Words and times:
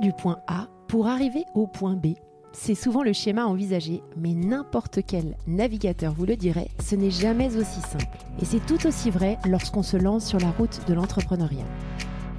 Du 0.00 0.12
point 0.12 0.38
A 0.46 0.68
pour 0.88 1.06
arriver 1.06 1.44
au 1.54 1.66
point 1.66 1.94
B, 1.94 2.14
c'est 2.52 2.74
souvent 2.74 3.02
le 3.02 3.12
schéma 3.12 3.44
envisagé, 3.44 4.02
mais 4.16 4.32
n'importe 4.32 5.00
quel 5.06 5.36
navigateur 5.46 6.12
vous 6.14 6.24
le 6.24 6.36
dirait, 6.36 6.68
ce 6.82 6.96
n'est 6.96 7.10
jamais 7.10 7.56
aussi 7.56 7.80
simple. 7.80 8.18
Et 8.40 8.44
c'est 8.44 8.64
tout 8.64 8.86
aussi 8.86 9.10
vrai 9.10 9.38
lorsqu'on 9.46 9.82
se 9.82 9.96
lance 9.96 10.26
sur 10.26 10.40
la 10.40 10.50
route 10.50 10.80
de 10.88 10.94
l'entrepreneuriat. 10.94 11.66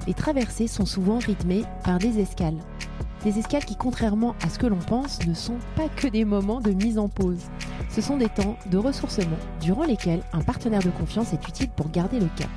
Les 0.07 0.13
traversées 0.13 0.67
sont 0.67 0.85
souvent 0.85 1.20
rythmées 1.20 1.63
par 1.84 1.99
des 1.99 2.20
escales. 2.20 2.59
Des 3.23 3.38
escales 3.38 3.65
qui, 3.65 3.75
contrairement 3.75 4.35
à 4.43 4.49
ce 4.49 4.59
que 4.59 4.67
l'on 4.67 4.79
pense, 4.79 5.25
ne 5.25 5.33
sont 5.33 5.59
pas 5.75 5.89
que 5.89 6.07
des 6.07 6.25
moments 6.25 6.59
de 6.59 6.71
mise 6.71 6.97
en 6.97 7.07
pause. 7.07 7.45
Ce 7.89 8.01
sont 8.01 8.17
des 8.17 8.29
temps 8.29 8.57
de 8.71 8.77
ressourcement 8.77 9.38
durant 9.61 9.85
lesquels 9.85 10.23
un 10.33 10.41
partenaire 10.41 10.83
de 10.83 10.89
confiance 10.89 11.33
est 11.33 11.47
utile 11.47 11.70
pour 11.70 11.89
garder 11.89 12.20
le 12.20 12.29
cap. 12.35 12.49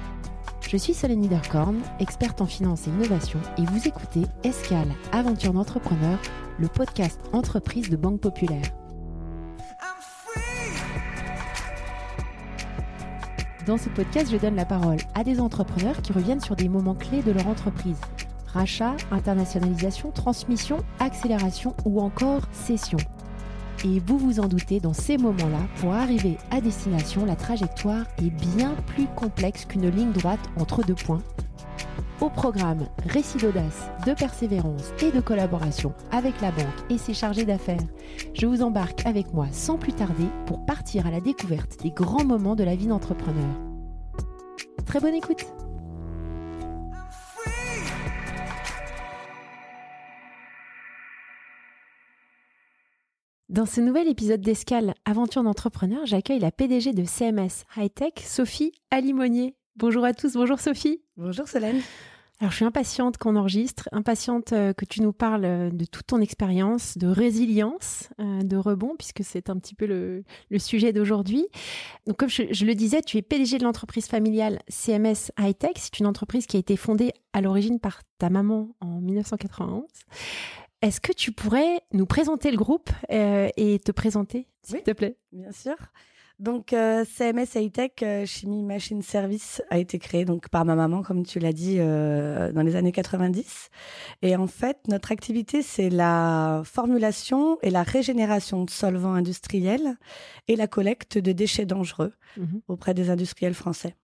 Je 0.69 0.77
suis 0.77 0.95
Solène 0.95 1.21
Niederkorn, 1.21 1.81
experte 2.01 2.41
en 2.41 2.47
finance 2.47 2.89
et 2.89 2.91
innovation, 2.91 3.39
et 3.57 3.63
vous 3.63 3.87
écoutez 3.87 4.23
Escale, 4.43 4.89
aventure 5.13 5.53
d'entrepreneur, 5.53 6.19
le 6.59 6.67
podcast 6.67 7.21
entreprise 7.33 7.89
de 7.89 7.97
Banque 7.97 8.21
Populaire. 8.21 8.65
Dans 13.65 13.79
ce 13.79 13.89
podcast, 13.91 14.29
je 14.33 14.39
donne 14.39 14.57
la 14.57 14.65
parole 14.65 14.99
à 15.15 15.23
des 15.23 15.39
entrepreneurs 15.39 16.03
qui 16.03 16.13
reviennent 16.13 16.41
sur 16.41 16.57
des 16.57 16.69
moments 16.69 16.97
clés 16.97 17.23
de 17.23 17.31
leur 17.31 17.47
entreprise. 17.47 18.01
Rachat, 18.49 18.97
internationalisation, 19.13 20.11
transmission, 20.11 20.79
accélération 20.99 21.77
ou 21.85 22.01
encore 22.01 22.43
cession. 22.51 22.99
Et 23.87 24.01
vous 24.01 24.19
vous 24.19 24.41
en 24.41 24.49
doutez, 24.49 24.81
dans 24.81 24.93
ces 24.93 25.17
moments-là, 25.17 25.61
pour 25.77 25.95
arriver 25.95 26.39
à 26.51 26.61
destination, 26.61 27.25
la 27.25 27.37
trajectoire 27.37 28.05
est 28.19 28.31
bien 28.31 28.75
plus 28.89 29.07
complexe 29.15 29.65
qu'une 29.65 29.89
ligne 29.89 30.11
droite 30.11 30.41
entre 30.59 30.83
deux 30.83 30.97
points. 30.97 31.23
Au 32.21 32.29
programme, 32.29 32.89
récit 33.07 33.39
d'audace, 33.39 33.89
de 34.05 34.13
persévérance 34.13 34.91
et 35.03 35.13
de 35.13 35.21
collaboration 35.21 35.93
avec 36.11 36.41
la 36.41 36.51
banque 36.51 36.91
et 36.91 36.99
ses 36.99 37.15
chargés 37.15 37.45
d'affaires. 37.45 37.79
Je 38.35 38.47
vous 38.47 38.63
embarque 38.63 39.07
avec 39.07 39.33
moi 39.33 39.47
sans 39.53 39.77
plus 39.77 39.93
tarder 39.93 40.27
pour 40.47 40.67
partir 40.67 41.07
à 41.07 41.13
la 41.13 41.21
découverte 41.21 41.81
des 41.83 41.91
grands 41.91 42.25
moments 42.25 42.57
de 42.57 42.65
la 42.65 42.75
vie 42.75 42.89
d'entrepreneur. 42.89 43.55
Très 44.85 44.99
bonne 44.99 45.15
écoute 45.15 45.47
Dans 53.57 53.65
ce 53.65 53.81
nouvel 53.81 54.07
épisode 54.07 54.43
d'Escale 54.43 54.93
Aventure 55.07 55.43
d'entrepreneur, 55.43 56.05
j'accueille 56.05 56.41
la 56.41 56.51
PDG 56.51 56.93
de 56.93 57.05
CMS 57.05 57.65
Hightech, 57.75 58.21
Sophie 58.23 58.73
Alimonier. 58.91 59.55
Bonjour 59.77 60.05
à 60.05 60.13
tous, 60.13 60.35
bonjour 60.35 60.61
Sophie. 60.61 61.01
Bonjour 61.17 61.49
Solène. 61.49 61.81
Alors 62.39 62.51
je 62.51 62.57
suis 62.57 62.67
impatiente 62.67 63.17
qu'on 63.17 63.35
enregistre, 63.35 63.89
impatiente 63.93 64.53
euh, 64.53 64.75
que 64.75 64.85
tu 64.85 65.01
nous 65.01 65.15
parles 65.15 65.47
euh, 65.47 65.71
de 65.71 65.87
toute 65.87 66.09
ton 66.09 66.21
expérience, 66.21 66.99
de 66.99 67.07
résilience, 67.07 68.11
euh, 68.21 68.43
de 68.43 68.59
rebond, 68.59 68.95
puisque 68.99 69.25
c'est 69.25 69.49
un 69.49 69.57
petit 69.57 69.75
peu 69.75 69.87
le, 69.87 70.59
sujet 70.59 70.93
d'aujourd'hui. 70.93 71.47
Donc 72.07 72.19
comme 72.19 72.29
je, 72.29 72.43
je, 72.51 72.67
le 72.67 72.75
disais, 72.75 73.01
tu 73.01 73.17
es 73.17 73.23
PDG 73.23 73.57
de 73.57 73.65
l'entreprise 73.65 74.07
familiale 74.07 74.59
CMS 74.69 75.33
Hightech. 75.39 75.79
C'est 75.79 75.99
une 75.99 76.07
entreprise 76.07 76.45
qui 76.45 76.59
a 76.59 76.61
été 76.61 76.77
fondée 76.77 77.15
à 77.33 77.41
l'origine 77.41 77.81
par 77.81 78.03
ta 78.19 78.29
maman 78.29 78.77
en 78.83 79.01
1991. 79.01 79.85
Est-ce 80.83 81.01
que 81.01 81.13
tu 81.13 81.33
pourrais 81.33 81.81
nous 81.93 82.07
présenter 82.07 82.51
le 82.51 82.57
groupe 82.57 82.91
euh, 83.11 83.49
et 83.57 83.79
te 83.79 83.93
présenter, 83.93 84.47
s'il 84.63 84.83
te 84.83 84.93
plaît? 84.93 85.17
Bien 85.33 85.53
sûr. 85.53 85.77
Donc 86.39 86.75
euh, 86.75 87.07
CMS 87.07 87.57
Hightech 87.57 88.03
euh, 88.03 88.27
Chimie 88.27 88.63
Machine 88.63 89.01
Service 89.01 89.63
a 89.71 89.79
été 89.79 89.99
créé 89.99 90.27
donc 90.27 90.51
par 90.51 90.67
ma 90.67 90.75
maman 90.75 91.03
comme 91.03 91.25
tu 91.25 91.39
l'as 91.39 91.55
dit 91.55 91.79
dans 91.79 92.63
les 92.63 92.77
années 92.77 92.93
90 92.93 93.71
et 94.21 94.37
en 94.37 94.47
fait 94.47 94.77
notre 94.89 95.13
activité 95.13 95.63
c'est 95.63 95.89
la 95.89 96.61
formulation 96.67 97.57
et 97.63 97.71
la 97.71 97.83
régénération 97.83 98.65
de 98.65 98.71
solvants 98.71 99.15
industriels 99.15 99.97
et 100.47 100.57
la 100.57 100.67
collecte 100.67 101.17
de 101.17 101.33
déchets 101.33 101.65
dangereux 101.65 102.13
mhm. 102.37 102.61
auprès 102.69 102.93
des 102.93 103.09
industriels 103.09 103.55
français. 103.55 103.95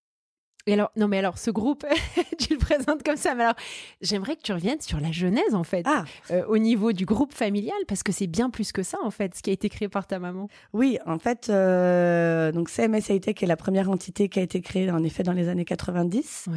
Et 0.66 0.74
alors, 0.74 0.92
non, 0.96 1.08
mais 1.08 1.18
alors, 1.18 1.38
ce 1.38 1.50
groupe, 1.50 1.84
tu 2.38 2.54
le 2.54 2.58
présentes 2.58 3.02
comme 3.02 3.16
ça, 3.16 3.34
mais 3.34 3.42
alors, 3.42 3.56
j'aimerais 4.00 4.36
que 4.36 4.42
tu 4.42 4.52
reviennes 4.52 4.80
sur 4.80 5.00
la 5.00 5.10
genèse, 5.10 5.54
en 5.54 5.64
fait, 5.64 5.84
ah. 5.88 6.04
Euh, 6.30 6.44
au 6.46 6.58
niveau 6.58 6.92
du 6.92 7.04
groupe 7.04 7.34
familial, 7.34 7.76
parce 7.88 8.04
que 8.04 8.12
c'est 8.12 8.28
bien 8.28 8.48
plus 8.48 8.70
que 8.70 8.84
ça, 8.84 8.98
en 9.02 9.10
fait, 9.10 9.34
ce 9.34 9.42
qui 9.42 9.50
a 9.50 9.52
été 9.52 9.68
créé 9.68 9.88
par 9.88 10.06
ta 10.06 10.20
maman. 10.20 10.48
Oui, 10.72 10.98
en 11.04 11.18
fait, 11.18 11.48
euh, 11.48 12.52
donc 12.52 12.68
CMS 12.68 13.10
Hightech 13.10 13.42
est 13.42 13.46
la 13.46 13.56
première 13.56 13.90
entité 13.90 14.28
qui 14.28 14.38
a 14.38 14.42
été 14.42 14.60
créée, 14.60 14.88
en 14.90 15.02
effet, 15.02 15.24
dans 15.24 15.32
les 15.32 15.48
années 15.48 15.64
90. 15.64 16.48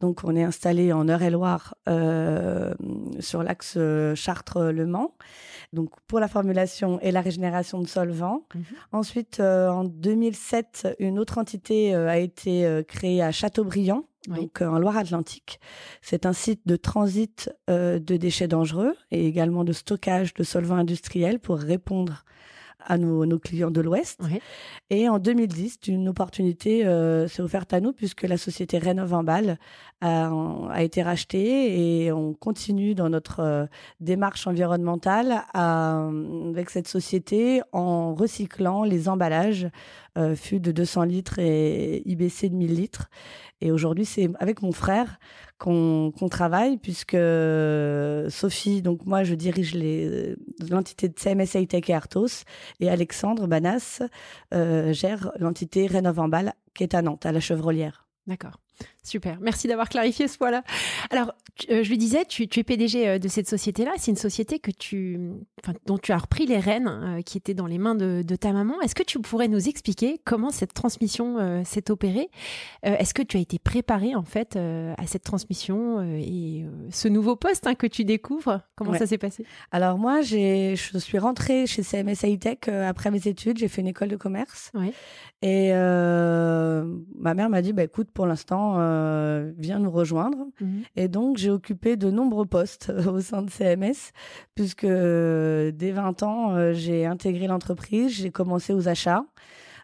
Donc, 0.00 0.20
on 0.24 0.34
est 0.34 0.44
installé 0.44 0.92
en 0.94 1.06
Eure-et-Loire, 1.06 1.74
euh, 1.88 2.72
sur 3.18 3.42
l'axe 3.42 3.76
Chartres-Le 4.14 4.86
Mans 4.86 5.12
donc 5.72 5.90
pour 6.06 6.20
la 6.20 6.28
formulation 6.28 6.98
et 7.00 7.12
la 7.12 7.20
régénération 7.20 7.80
de 7.80 7.86
solvants. 7.86 8.42
Mhm. 8.54 8.64
Ensuite, 8.92 9.40
euh, 9.40 9.68
en 9.68 9.84
2007, 9.84 10.96
une 10.98 11.18
autre 11.18 11.38
entité 11.38 11.94
euh, 11.94 12.08
a 12.08 12.18
été 12.18 12.64
euh, 12.64 12.82
créée 12.82 13.22
à 13.22 13.30
Châteaubriand, 13.30 14.04
donc 14.28 14.60
en 14.60 14.78
Loire-Atlantique. 14.78 15.60
C'est 16.02 16.26
un 16.26 16.32
site 16.32 16.62
de 16.66 16.76
transit 16.76 17.50
de 17.68 18.16
déchets 18.16 18.48
dangereux 18.48 18.94
et 19.10 19.26
également 19.26 19.64
de 19.64 19.72
stockage 19.72 20.34
de 20.34 20.42
solvants 20.42 20.76
industriels 20.76 21.38
pour 21.38 21.56
répondre 21.56 22.24
à 22.86 22.98
nos, 22.98 23.26
nos 23.26 23.38
clients 23.38 23.70
de 23.70 23.80
l'Ouest. 23.80 24.20
Et 24.90 25.08
en 25.08 25.18
2010, 25.18 25.78
une 25.88 26.08
opportunité 26.08 26.86
euh, 26.86 27.28
s'est 27.28 27.42
offerte 27.42 27.72
à 27.72 27.80
nous 27.80 27.92
puisque 27.92 28.22
la 28.22 28.36
société 28.36 28.78
Rénov 28.78 29.12
a, 29.14 30.30
a, 30.70 30.82
été 30.82 31.02
rachetée 31.02 32.04
et 32.04 32.12
on 32.12 32.34
continue 32.34 32.94
dans 32.94 33.08
notre 33.08 33.40
euh, 33.40 33.66
démarche 34.00 34.46
environnementale 34.46 35.42
à, 35.52 36.08
avec 36.48 36.70
cette 36.70 36.88
société 36.88 37.60
en 37.72 38.14
recyclant 38.14 38.84
les 38.84 39.08
emballages 39.08 39.68
euh, 40.18 40.34
fûts 40.34 40.60
de 40.60 40.72
200 40.72 41.04
litres 41.04 41.38
et 41.38 42.02
IBC 42.06 42.48
de 42.48 42.56
1000 42.56 42.74
litres. 42.74 43.10
Et 43.60 43.70
aujourd'hui, 43.70 44.04
c'est 44.04 44.30
avec 44.38 44.62
mon 44.62 44.72
frère 44.72 45.18
qu'on 45.60 46.28
travaille 46.30 46.78
puisque 46.78 47.16
Sophie, 48.30 48.80
donc 48.80 49.04
moi, 49.04 49.24
je 49.24 49.34
dirige 49.34 49.74
l'entité 50.70 51.08
de 51.08 51.18
CMS 51.18 51.54
Hightech 51.54 51.90
et 51.90 51.94
Artos 51.94 52.44
et 52.80 52.88
Alexandre 52.88 53.46
Banas 53.46 54.02
euh, 54.54 54.92
gère 54.94 55.30
l'entité 55.38 55.86
Rénov 55.86 56.18
qui 56.74 56.82
est 56.82 56.94
à 56.94 57.02
Nantes, 57.02 57.26
à 57.26 57.32
la 57.32 57.40
Chevrolière. 57.40 58.08
D'accord. 58.26 58.58
Super, 59.02 59.38
merci 59.40 59.66
d'avoir 59.66 59.88
clarifié 59.88 60.28
ce 60.28 60.36
point-là. 60.36 60.62
Alors, 61.10 61.32
euh, 61.70 61.82
je 61.82 61.88
lui 61.88 61.98
disais, 61.98 62.24
tu, 62.26 62.42
es 62.42 62.62
PDG 62.62 63.08
euh, 63.08 63.18
de 63.18 63.28
cette 63.28 63.48
société-là. 63.48 63.92
C'est 63.96 64.10
une 64.10 64.16
société 64.16 64.58
que 64.58 64.70
tu, 64.70 65.18
dont 65.86 65.98
tu 65.98 66.12
as 66.12 66.18
repris 66.18 66.46
les 66.46 66.58
rênes, 66.58 66.88
euh, 66.88 67.22
qui 67.22 67.38
étaient 67.38 67.54
dans 67.54 67.66
les 67.66 67.78
mains 67.78 67.94
de, 67.94 68.22
ta 68.36 68.52
maman. 68.52 68.80
Est-ce 68.82 68.94
que 68.94 69.02
tu 69.02 69.18
pourrais 69.18 69.48
nous 69.48 69.68
expliquer 69.68 70.20
comment 70.24 70.50
cette 70.50 70.72
transmission 70.72 71.62
s'est 71.64 71.90
opérée? 71.90 72.30
Est-ce 72.82 73.12
que 73.12 73.22
tu 73.22 73.36
as 73.36 73.40
été 73.40 73.58
préparé 73.58 74.14
en 74.14 74.22
fait 74.22 74.56
à 74.56 75.06
cette 75.06 75.24
transmission 75.24 76.00
et 76.16 76.64
ce 76.90 77.08
nouveau 77.08 77.36
poste 77.36 77.66
hein, 77.66 77.74
que 77.74 77.86
tu 77.86 78.04
découvres? 78.04 78.60
Comment 78.76 78.94
ça 78.94 79.06
s'est 79.06 79.18
passé? 79.18 79.44
Alors 79.72 79.98
moi, 79.98 80.22
je 80.22 80.74
suis 80.98 81.18
rentrée 81.18 81.66
chez 81.66 81.82
CMS 81.82 82.24
Hightech 82.24 82.68
après 82.68 83.10
mes 83.10 83.26
études. 83.26 83.58
J'ai 83.58 83.68
fait 83.68 83.82
une 83.82 83.88
école 83.88 84.08
de 84.08 84.16
commerce. 84.16 84.72
Et 85.42 85.70
ma 85.72 87.34
mère 87.34 87.50
m'a 87.50 87.60
dit, 87.60 87.72
bah 87.72 87.82
écoute, 87.82 88.10
pour 88.12 88.26
l'instant 88.26 88.78
euh, 88.90 89.52
vient 89.56 89.78
nous 89.78 89.90
rejoindre. 89.90 90.46
Mhm. 90.60 90.82
Et 90.96 91.08
donc, 91.08 91.36
j'ai 91.36 91.50
occupé 91.50 91.96
de 91.96 92.10
nombreux 92.10 92.46
postes 92.46 92.92
au 93.08 93.20
sein 93.20 93.42
de 93.42 93.50
CMS, 93.50 94.12
puisque 94.54 94.84
euh, 94.84 95.70
dès 95.70 95.92
20 95.92 96.22
ans, 96.22 96.52
euh, 96.52 96.72
j'ai 96.72 97.06
intégré 97.06 97.46
l'entreprise, 97.46 98.12
j'ai 98.12 98.30
commencé 98.30 98.72
aux 98.72 98.88
achats. 98.88 99.24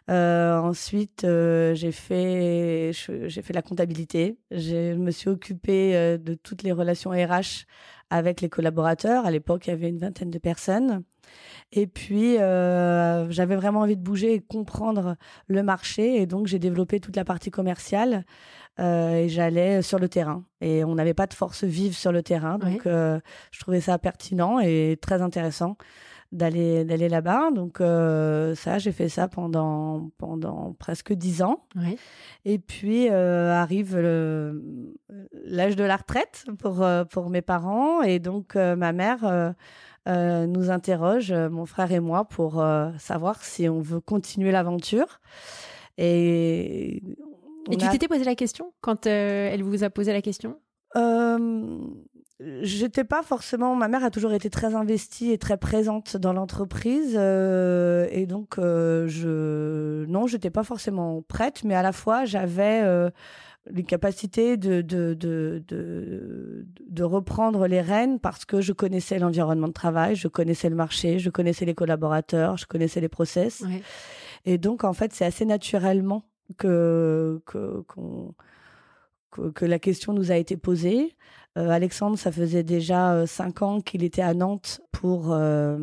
ensuite, 0.09 1.25
j'ai 1.25 1.91
fait 1.91 2.91
j'ai 2.93 3.41
fait 3.41 3.53
la 3.53 3.61
comptabilité. 3.61 4.37
Je 4.51 4.95
me 4.95 5.11
suis 5.11 5.29
occupée 5.29 6.17
de 6.17 6.33
toutes 6.33 6.63
les 6.63 6.71
relations 6.71 7.11
RH 7.11 7.65
avec 8.09 8.41
les 8.41 8.49
collaborateurs. 8.49 9.25
À 9.25 9.31
l'époque, 9.31 9.67
il 9.67 9.71
y 9.71 9.73
avait 9.73 9.89
une 9.89 9.99
vingtaine 9.99 10.31
de 10.31 10.39
personnes. 10.39 11.03
Et 11.71 11.87
puis, 11.87 12.37
euh, 12.37 13.29
j'avais 13.29 13.55
vraiment 13.55 13.81
envie 13.81 13.97
de 13.97 14.01
bouger 14.01 14.33
et 14.33 14.39
comprendre 14.39 15.15
le 15.47 15.63
marché. 15.63 16.21
Et 16.21 16.25
donc, 16.25 16.47
j'ai 16.47 16.59
développé 16.59 16.99
toute 16.99 17.15
la 17.15 17.25
partie 17.25 17.51
commerciale 17.51 18.13
euh, 18.15 18.21
et 18.79 19.29
j'allais 19.29 19.81
sur 19.81 19.99
le 19.99 20.07
terrain. 20.07 20.43
Et 20.61 20.83
on 20.83 20.95
n'avait 20.95 21.13
pas 21.13 21.27
de 21.27 21.33
force 21.33 21.63
vive 21.63 21.95
sur 21.95 22.11
le 22.11 22.21
terrain. 22.21 22.57
Donc, 22.57 22.85
euh, 22.85 23.19
je 23.51 23.59
trouvais 23.59 23.81
ça 23.81 23.97
pertinent 23.97 24.59
et 24.59 24.97
très 25.01 25.21
intéressant 25.21 25.77
d'aller 26.31 26.83
d'aller 26.83 27.09
là-bas. 27.09 27.51
Donc 27.51 27.81
euh, 27.81 28.55
ça, 28.55 28.79
j'ai 28.79 28.91
fait 28.91 29.09
ça 29.09 29.27
pendant 29.27 30.09
pendant 30.17 30.73
presque 30.79 31.13
dix 31.13 31.41
ans. 31.41 31.61
Oui. 31.75 31.97
Et 32.45 32.59
puis 32.59 33.09
euh, 33.09 33.53
arrive 33.53 33.97
l'âge 33.97 35.75
de 35.75 35.83
la 35.83 35.95
retraite 35.95 36.45
pour 36.59 36.83
euh, 36.83 37.05
pour 37.05 37.29
mes 37.29 37.41
parents 37.41 38.01
et 38.01 38.19
donc 38.19 38.55
ma 38.55 38.91
mère 38.93 39.55
nous 40.07 40.71
interroge, 40.71 41.33
mon 41.33 41.65
frère 41.65 41.91
et 41.91 41.99
moi, 41.99 42.25
pour 42.25 42.63
savoir 42.97 43.43
si 43.43 43.67
on 43.67 43.81
veut 43.81 43.99
continuer 43.99 44.51
l'aventure. 44.51 45.19
Et 45.97 47.01
et 47.71 47.77
tu 47.77 47.87
t'étais 47.89 48.07
posé 48.07 48.23
la 48.23 48.35
question 48.35 48.73
quand 48.81 49.05
elle 49.05 49.63
vous 49.63 49.83
a 49.83 49.89
posé 49.89 50.13
la 50.13 50.21
question? 50.21 50.59
J'étais 52.61 53.03
pas 53.03 53.23
forcément. 53.23 53.73
Ma 53.75 53.87
mère 53.87 54.03
a 54.03 54.11
toujours 54.11 54.31
été 54.31 54.51
très 54.51 54.75
investie 54.75 55.31
et 55.31 55.39
très 55.39 55.57
présente 55.57 56.17
dans 56.17 56.33
l'entreprise, 56.33 57.15
euh, 57.17 58.07
et 58.11 58.27
donc 58.27 58.59
euh, 58.59 59.07
je 59.07 60.05
non, 60.05 60.27
j'étais 60.27 60.51
pas 60.51 60.63
forcément 60.63 61.23
prête, 61.23 61.63
mais 61.63 61.73
à 61.73 61.81
la 61.81 61.91
fois 61.91 62.25
j'avais 62.25 62.81
euh, 62.83 63.09
les 63.71 63.81
capacités 63.81 64.55
de 64.55 64.81
de, 64.81 65.15
de 65.15 65.63
de, 65.67 66.67
de 66.87 67.03
reprendre 67.03 67.65
les 67.65 67.81
rênes 67.81 68.19
parce 68.19 68.45
que 68.45 68.61
je 68.61 68.71
connaissais 68.71 69.17
l'environnement 69.17 69.67
de 69.67 69.73
travail, 69.73 70.15
je 70.15 70.27
connaissais 70.27 70.69
le 70.69 70.75
marché, 70.75 71.17
je 71.17 71.31
connaissais 71.31 71.65
les 71.65 71.73
collaborateurs, 71.73 72.55
je 72.55 72.67
connaissais 72.67 73.01
les 73.01 73.09
process, 73.09 73.63
et 74.45 74.59
donc 74.59 74.83
en 74.83 74.93
fait 74.93 75.11
c'est 75.11 75.25
assez 75.25 75.45
naturellement 75.45 76.23
que 76.57 77.41
que 77.45 77.81
qu'on 77.87 78.33
que, 79.53 79.65
la 79.65 79.79
question 79.79 80.13
nous 80.13 80.31
a 80.31 80.35
été 80.35 80.57
posée. 80.57 81.15
Euh, 81.57 81.69
Alexandre, 81.69 82.17
ça 82.17 82.31
faisait 82.31 82.63
déjà 82.63 83.13
euh, 83.13 83.25
cinq 83.25 83.61
ans 83.61 83.81
qu'il 83.81 84.03
était 84.03 84.21
à 84.21 84.33
Nantes 84.33 84.81
pour 84.91 85.31
euh, 85.31 85.77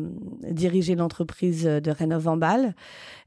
diriger 0.49 0.95
l'entreprise 0.95 1.63
de 1.63 1.91
Rénov 1.91 2.27
en 2.27 2.39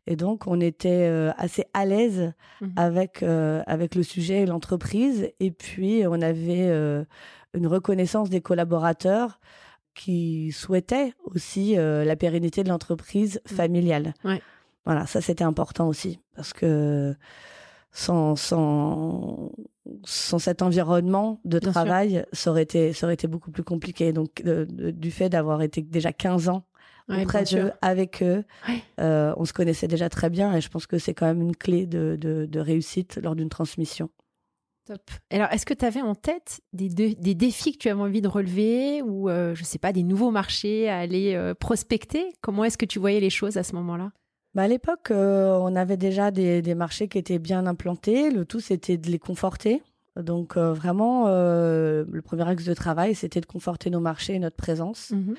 Et 0.06 0.16
donc, 0.16 0.46
on 0.46 0.60
était 0.60 1.06
assez 1.36 1.64
à 1.74 1.86
l'aise 1.86 2.32
mmh 2.60 2.66
avec, 2.76 3.22
avec 3.22 3.94
le 3.94 4.02
sujet 4.02 4.42
et 4.42 4.46
l'entreprise. 4.46 5.30
Et 5.40 5.50
puis, 5.50 6.02
on 6.06 6.20
avait 6.20 6.68
une 7.54 7.66
reconnaissance 7.66 8.28
des 8.28 8.42
collaborateurs 8.42 9.40
qui 9.94 10.52
souhaitaient 10.52 11.14
aussi 11.24 11.76
la 11.76 12.16
pérennité 12.16 12.62
de 12.64 12.68
l'entreprise 12.68 13.40
mmh. 13.44 13.54
familiale. 13.54 14.14
Voilà, 14.88 15.04
ça 15.04 15.20
c'était 15.20 15.44
important 15.44 15.86
aussi 15.86 16.18
parce 16.34 16.54
que 16.54 17.14
sans, 17.92 18.36
sans, 18.36 19.52
sans 20.02 20.38
cet 20.38 20.62
environnement 20.62 21.42
de 21.44 21.58
travail, 21.58 22.24
ça 22.32 22.50
aurait, 22.50 22.62
été, 22.62 22.94
ça 22.94 23.06
aurait 23.06 23.12
été 23.12 23.26
beaucoup 23.26 23.50
plus 23.50 23.64
compliqué. 23.64 24.14
Donc, 24.14 24.42
du 24.42 25.10
fait 25.10 25.28
d'avoir 25.28 25.60
été 25.60 25.82
déjà 25.82 26.14
15 26.14 26.48
ans 26.48 26.64
auprès 27.10 27.44
d'eux, 27.44 27.70
avec 27.82 28.22
eux, 28.22 28.44
euh, 28.98 29.34
on 29.36 29.44
se 29.44 29.52
connaissait 29.52 29.88
déjà 29.88 30.08
très 30.08 30.30
bien 30.30 30.54
et 30.56 30.62
je 30.62 30.70
pense 30.70 30.86
que 30.86 30.96
c'est 30.96 31.12
quand 31.12 31.26
même 31.26 31.42
une 31.42 31.54
clé 31.54 31.84
de, 31.84 32.16
de, 32.18 32.58
réussite 32.58 33.18
lors 33.22 33.36
d'une 33.36 33.50
transmission. 33.50 34.08
Top. 34.86 35.02
Alors, 35.30 35.48
est-ce 35.52 35.66
que 35.66 35.74
tu 35.74 35.84
avais 35.84 36.00
en 36.00 36.14
tête 36.14 36.62
des, 36.72 36.88
des, 36.88 37.34
défis 37.34 37.72
que 37.72 37.78
tu 37.78 37.90
avais 37.90 38.00
envie 38.00 38.22
de 38.22 38.28
relever 38.28 39.02
ou, 39.02 39.28
euh, 39.28 39.54
je 39.54 39.64
sais 39.64 39.78
pas, 39.78 39.92
des 39.92 40.02
nouveaux 40.02 40.30
marchés 40.30 40.88
à 40.88 40.96
aller 40.96 41.34
euh, 41.34 41.52
prospecter? 41.52 42.32
Comment 42.40 42.64
est-ce 42.64 42.78
que 42.78 42.86
tu 42.86 42.98
voyais 42.98 43.20
les 43.20 43.28
choses 43.28 43.58
à 43.58 43.62
ce 43.62 43.74
moment-là? 43.74 44.12
Bah, 44.54 44.62
à 44.62 44.68
l'époque, 44.68 45.10
euh, 45.10 45.58
on 45.60 45.76
avait 45.76 45.96
déjà 45.96 46.30
des, 46.30 46.62
des, 46.62 46.74
marchés 46.74 47.08
qui 47.08 47.18
étaient 47.18 47.38
bien 47.38 47.66
implantés. 47.66 48.30
Le 48.30 48.44
tout, 48.44 48.60
c'était 48.60 48.96
de 48.96 49.10
les 49.10 49.18
conforter. 49.18 49.82
Donc 50.16 50.56
euh, 50.56 50.72
vraiment, 50.72 51.26
euh, 51.28 52.04
le 52.10 52.22
premier 52.22 52.48
axe 52.48 52.64
de 52.64 52.74
travail, 52.74 53.14
c'était 53.14 53.40
de 53.40 53.46
conforter 53.46 53.88
nos 53.88 54.00
marchés 54.00 54.34
et 54.34 54.38
notre 54.38 54.56
présence 54.56 55.10
mmh 55.10 55.34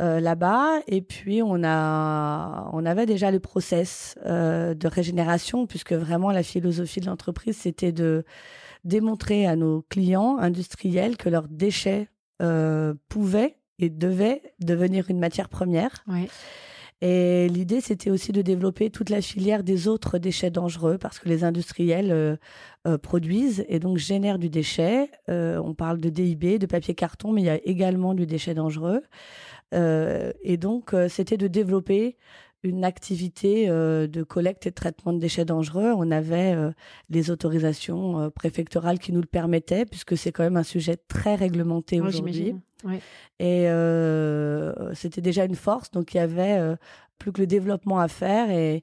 là-bas. 0.00 0.78
Et 0.86 1.02
puis, 1.02 1.42
on, 1.42 1.64
a, 1.64 2.70
on 2.72 2.86
avait 2.86 3.04
déjà 3.04 3.32
le 3.32 3.40
process 3.40 4.16
de 4.24 4.86
régénération, 4.86 5.66
puisque 5.66 5.92
vraiment 5.92 6.30
la 6.30 6.44
philosophie 6.44 7.00
de 7.00 7.06
l'entreprise, 7.06 7.56
c'était 7.56 7.90
de 7.90 8.24
démontrer 8.84 9.44
à 9.44 9.56
nos 9.56 9.82
clients 9.88 10.38
industriels 10.38 11.16
que 11.16 11.28
leurs 11.28 11.48
déchets 11.48 12.08
pouvaient 13.08 13.56
et 13.80 13.90
devaient 13.90 14.42
devenir 14.60 15.10
une 15.10 15.18
matière 15.18 15.48
première. 15.48 16.04
Ouais. 16.06 16.28
Et 17.00 17.48
l'idée, 17.48 17.80
c'était 17.80 18.10
aussi 18.10 18.32
de 18.32 18.42
développer 18.42 18.90
toute 18.90 19.08
la 19.08 19.20
filière 19.20 19.62
des 19.62 19.86
autres 19.86 20.18
déchets 20.18 20.50
dangereux 20.50 20.98
parce 20.98 21.20
que 21.20 21.28
les 21.28 21.44
industriels 21.44 22.10
euh, 22.10 22.36
euh, 22.88 22.98
produisent 22.98 23.64
et 23.68 23.78
donc 23.78 23.98
génèrent 23.98 24.38
du 24.38 24.48
déchet. 24.48 25.08
Euh, 25.28 25.62
on 25.64 25.74
parle 25.74 26.00
de 26.00 26.08
DIB, 26.08 26.58
de 26.58 26.66
papier 26.66 26.94
carton, 26.94 27.30
mais 27.30 27.42
il 27.42 27.46
y 27.46 27.50
a 27.50 27.60
également 27.64 28.14
du 28.14 28.26
déchet 28.26 28.54
dangereux. 28.54 29.02
et 29.72 30.56
donc, 30.56 30.94
c'était 31.08 31.36
de 31.36 31.46
développer 31.46 32.16
une 32.62 32.84
activité 32.84 33.68
de 33.68 34.22
collecte 34.22 34.66
et 34.66 34.70
de 34.70 34.74
traitement 34.74 35.12
de 35.12 35.18
déchets 35.18 35.44
dangereux. 35.44 35.92
On 35.96 36.10
avait 36.10 36.56
les 37.08 37.30
autorisations 37.30 38.30
préfectorales 38.30 38.98
qui 38.98 39.12
nous 39.12 39.20
le 39.20 39.26
permettaient, 39.26 39.86
puisque 39.86 40.16
c'est 40.16 40.32
quand 40.32 40.42
même 40.42 40.56
un 40.56 40.64
sujet 40.64 40.96
très 40.96 41.36
réglementé 41.36 42.00
aujourd'hui. 42.00 42.54
Et 43.38 43.68
euh, 43.68 44.94
c'était 44.94 45.20
déjà 45.20 45.44
une 45.44 45.54
force. 45.54 45.90
Donc, 45.90 46.14
il 46.14 46.18
y 46.18 46.20
avait 46.20 46.58
euh, 46.58 46.76
plus 47.18 47.32
que 47.32 47.40
le 47.40 47.46
développement 47.46 47.98
à 47.98 48.08
faire 48.08 48.50
et, 48.50 48.82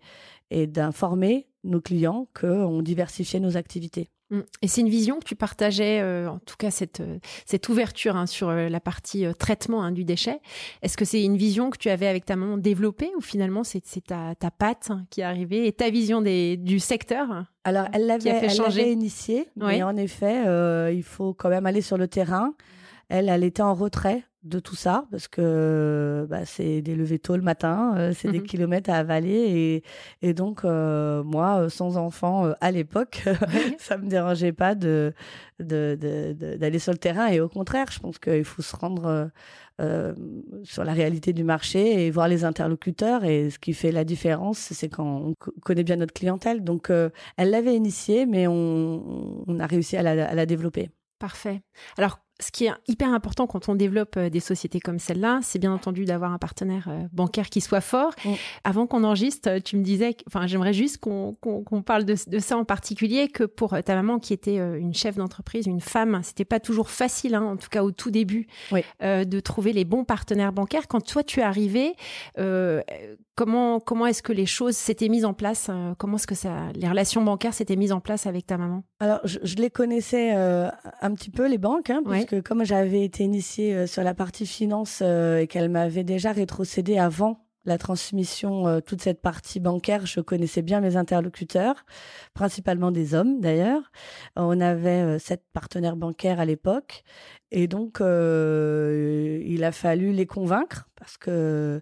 et 0.51 0.67
d'informer 0.67 1.47
nos 1.63 1.81
clients 1.81 2.27
qu'on 2.39 2.81
diversifiait 2.81 3.39
nos 3.39 3.57
activités. 3.57 4.09
Mmh. 4.35 4.41
Et 4.61 4.67
c'est 4.67 4.81
une 4.81 4.89
vision 4.89 5.19
que 5.19 5.25
tu 5.25 5.35
partageais, 5.35 6.01
euh, 6.01 6.29
en 6.29 6.39
tout 6.39 6.55
cas 6.57 6.71
cette, 6.71 7.01
cette 7.45 7.69
ouverture 7.69 8.15
hein, 8.15 8.25
sur 8.25 8.51
la 8.51 8.79
partie 8.79 9.25
traitement 9.37 9.83
hein, 9.83 9.91
du 9.91 10.03
déchet. 10.03 10.39
Est-ce 10.81 10.97
que 10.97 11.05
c'est 11.05 11.23
une 11.23 11.37
vision 11.37 11.69
que 11.69 11.77
tu 11.77 11.89
avais 11.89 12.07
avec 12.07 12.25
ta 12.25 12.35
maman 12.35 12.57
développée 12.57 13.11
ou 13.17 13.21
finalement 13.21 13.63
c'est 13.63 13.81
ta, 14.05 14.35
ta 14.35 14.51
patte 14.51 14.91
qui 15.09 15.21
est 15.21 15.25
arrivée 15.25 15.67
et 15.67 15.71
ta 15.71 15.89
vision 15.89 16.21
des, 16.21 16.57
du 16.57 16.79
secteur 16.79 17.45
Alors 17.63 17.87
elle 17.93 18.07
l'avait 18.07 18.91
initiée, 18.91 19.47
mais 19.55 19.83
en 19.83 19.95
effet, 19.95 20.43
il 20.93 21.03
faut 21.03 21.33
quand 21.33 21.49
même 21.49 21.65
aller 21.65 21.81
sur 21.81 21.97
le 21.97 22.07
terrain. 22.07 22.53
Elle, 23.09 23.29
elle 23.29 23.43
était 23.43 23.61
en 23.61 23.75
retrait 23.75 24.23
de 24.45 24.59
tout 24.59 24.75
ça 24.75 25.05
parce 25.09 25.27
que 25.27 26.25
bah, 26.29 26.45
c'est 26.45 26.81
des 26.81 26.95
levées 26.95 27.17
tôt 27.17 27.35
le 27.35 27.41
matin, 27.41 27.95
euh, 27.97 28.13
c'est 28.15 28.31
des 28.31 28.39
mhm. 28.39 28.45
kilomètres 28.45 28.89
à 28.91 28.97
avaler 28.97 29.31
et, 29.31 29.83
et 30.21 30.33
donc 30.33 30.63
euh, 30.63 31.23
moi 31.23 31.61
euh, 31.61 31.69
sans 31.69 31.97
enfant 31.97 32.53
à 32.61 32.71
l'époque, 32.71 33.23
ça 33.79 33.97
me 33.97 34.07
dérangeait 34.07 34.53
pas 34.53 34.75
de 34.75 35.13
d'aller 35.59 36.79
sur 36.79 36.91
le 36.91 36.97
terrain 36.97 37.27
et 37.27 37.39
au 37.39 37.47
contraire, 37.47 37.87
je 37.89 37.99
pense 37.99 38.19
qu'il 38.19 38.43
faut 38.43 38.61
se 38.61 38.75
rendre 38.75 39.31
sur 40.63 40.83
la 40.83 40.93
réalité 40.93 41.31
du 41.31 41.45
marché 41.45 42.05
et 42.05 42.11
voir 42.11 42.27
les 42.27 42.43
interlocuteurs 42.43 43.23
et 43.23 43.49
ce 43.49 43.57
qui 43.57 43.73
fait 43.73 43.91
la 43.91 44.03
différence, 44.03 44.57
c'est 44.57 44.89
quand 44.89 45.05
on 45.05 45.33
connaît 45.61 45.83
bien 45.85 45.95
notre 45.95 46.13
clientèle. 46.13 46.61
Donc 46.63 46.89
elle 46.89 47.49
l'avait 47.49 47.75
initiée, 47.75 48.25
mais 48.25 48.47
on, 48.47 49.45
on, 49.47 49.59
a 49.59 49.65
réussi 49.65 49.95
à 49.95 50.03
la, 50.03 50.27
à 50.27 50.35
la 50.35 50.45
développer. 50.45 50.89
Parfait. 51.19 51.61
Alors 51.97 52.19
ce 52.39 52.51
qui 52.51 52.65
est 52.65 52.71
hyper 52.87 53.13
important 53.13 53.47
quand 53.47 53.69
on 53.69 53.75
développe 53.75 54.17
euh, 54.17 54.29
des 54.29 54.41
sociétés 54.41 54.81
comme 54.81 54.99
celle-là, 54.99 55.39
c'est 55.41 55.59
bien 55.59 55.73
entendu 55.73 56.03
d'avoir 56.03 56.33
un 56.33 56.37
partenaire 56.37 56.87
euh, 56.89 57.03
bancaire 57.13 57.49
qui 57.49 57.61
soit 57.61 57.81
fort. 57.81 58.11
Mm. 58.25 58.33
Avant 58.65 58.87
qu'on 58.87 59.05
enregistre, 59.05 59.49
euh, 59.49 59.59
tu 59.63 59.77
me 59.77 59.83
disais, 59.83 60.17
enfin, 60.27 60.45
j'aimerais 60.45 60.73
juste 60.73 60.97
qu'on 60.97 61.35
parle 61.85 62.03
de, 62.03 62.15
ça 62.39 62.57
en 62.57 62.65
particulier, 62.65 63.29
que 63.29 63.45
pour 63.45 63.75
ta 63.83 63.95
maman 63.95 64.19
qui 64.19 64.33
était 64.33 64.57
une 64.57 64.93
chef 64.93 65.15
d'entreprise, 65.15 65.65
une 65.65 65.79
femme, 65.79 66.19
c'était 66.23 66.45
pas 66.45 66.59
toujours 66.59 66.89
facile, 66.89 67.35
hein, 67.35 67.43
en 67.43 67.57
tout 67.57 67.69
cas 67.69 67.83
au 67.83 67.91
tout 67.91 68.11
début, 68.11 68.47
de 69.01 69.39
trouver 69.39 69.73
les 69.73 69.85
bons 69.85 70.03
partenaires 70.03 70.51
bancaires. 70.51 70.87
Quand 70.87 71.01
toi 71.01 71.23
tu 71.23 71.39
es 71.39 71.43
arrivé, 71.43 71.95
comment 73.35 73.79
comment 73.79 74.05
est-ce 74.05 74.23
que 74.23 74.33
les 74.33 74.45
choses 74.45 74.75
s'étaient 74.75 75.09
mises 75.09 75.25
en 75.25 75.33
place 75.33 75.69
Comment 75.97 76.17
est-ce 76.17 76.27
que 76.27 76.35
ça, 76.35 76.69
les 76.75 76.87
relations 76.87 77.23
bancaires 77.23 77.53
s'étaient 77.53 77.75
mises 77.75 77.91
en 77.91 77.99
place 77.99 78.27
avec 78.27 78.45
ta 78.45 78.57
maman? 78.57 78.83
Alors, 78.99 79.19
je, 79.23 79.55
les 79.55 79.69
connaissais 79.69 80.31
un 80.31 81.13
petit 81.13 81.29
peu 81.29 81.47
les 81.47 81.57
banques, 81.57 81.89
hein, 81.89 82.01
que 82.25 82.39
comme 82.39 82.63
j'avais 82.63 83.03
été 83.03 83.23
initiée 83.23 83.73
euh, 83.73 83.87
sur 83.87 84.03
la 84.03 84.13
partie 84.13 84.45
finance 84.45 84.99
euh, 85.01 85.39
et 85.39 85.47
qu'elle 85.47 85.69
m'avait 85.69 86.03
déjà 86.03 86.31
rétrocédé 86.31 86.97
avant 86.97 87.39
la 87.65 87.77
transmission, 87.77 88.67
euh, 88.67 88.79
toute 88.79 89.01
cette 89.01 89.21
partie 89.21 89.59
bancaire, 89.59 90.05
je 90.05 90.19
connaissais 90.19 90.61
bien 90.61 90.81
mes 90.81 90.97
interlocuteurs, 90.97 91.85
principalement 92.33 92.91
des 92.91 93.15
hommes 93.15 93.39
d'ailleurs. 93.39 93.91
On 94.35 94.61
avait 94.61 95.17
sept 95.19 95.43
partenaires 95.53 95.95
bancaires 95.95 96.39
à 96.39 96.45
l'époque 96.45 97.03
et 97.51 97.67
donc 97.67 97.99
il 97.99 99.63
a 99.63 99.71
fallu 99.71 100.11
les 100.11 100.25
convaincre 100.27 100.87
parce 100.95 101.17
que 101.17 101.81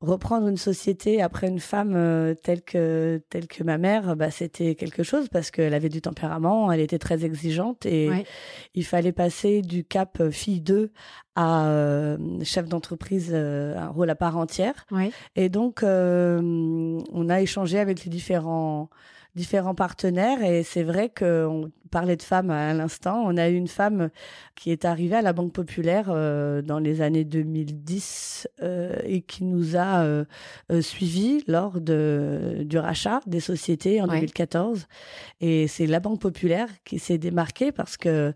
reprendre 0.00 0.46
une 0.48 0.56
société 0.58 1.22
après 1.22 1.48
une 1.48 1.58
femme 1.58 1.94
euh, 1.96 2.34
telle 2.34 2.62
que 2.62 3.22
telle 3.30 3.46
que 3.46 3.62
ma 3.64 3.78
mère, 3.78 4.14
bah, 4.14 4.30
c'était 4.30 4.74
quelque 4.74 5.02
chose 5.02 5.28
parce 5.28 5.50
qu'elle 5.50 5.72
avait 5.72 5.88
du 5.88 6.02
tempérament, 6.02 6.70
elle 6.70 6.80
était 6.80 6.98
très 6.98 7.24
exigeante 7.24 7.86
et 7.86 8.10
il 8.74 8.84
fallait 8.84 9.12
passer 9.12 9.62
du 9.62 9.84
cap 9.84 10.20
euh, 10.20 10.30
fille 10.30 10.60
2 10.60 10.92
à 11.34 11.68
euh, 11.68 12.18
chef 12.44 12.68
d'entreprise, 12.68 13.34
un 13.34 13.88
rôle 13.88 14.10
à 14.10 14.14
part 14.14 14.36
entière. 14.36 14.86
Et 15.34 15.48
donc 15.48 15.82
on 15.82 17.28
a 17.28 17.40
échangé 17.40 17.78
avec 17.78 18.04
les 18.04 18.10
différents 18.10 18.88
différents 19.36 19.74
partenaires 19.74 20.42
et 20.42 20.62
c'est 20.62 20.82
vrai 20.82 21.12
qu'on 21.16 21.70
parlait 21.90 22.16
de 22.16 22.22
femmes 22.22 22.50
à 22.50 22.72
l'instant. 22.72 23.22
On 23.24 23.36
a 23.36 23.48
eu 23.48 23.54
une 23.54 23.68
femme 23.68 24.08
qui 24.54 24.70
est 24.72 24.84
arrivée 24.84 25.16
à 25.16 25.22
la 25.22 25.34
Banque 25.34 25.52
Populaire 25.52 26.06
euh, 26.08 26.62
dans 26.62 26.78
les 26.78 27.02
années 27.02 27.24
2010 27.24 28.48
euh, 28.62 28.96
et 29.04 29.20
qui 29.20 29.44
nous 29.44 29.76
a 29.76 30.02
euh, 30.02 30.24
suivis 30.80 31.44
lors 31.46 31.80
de, 31.80 32.62
du 32.64 32.78
rachat 32.78 33.20
des 33.26 33.40
sociétés 33.40 34.00
en 34.00 34.06
2014. 34.06 34.86
Et 35.42 35.68
c'est 35.68 35.86
la 35.86 36.00
Banque 36.00 36.20
Populaire 36.20 36.68
qui 36.84 36.98
s'est 36.98 37.18
démarquée 37.18 37.72
parce 37.72 37.98
que 37.98 38.32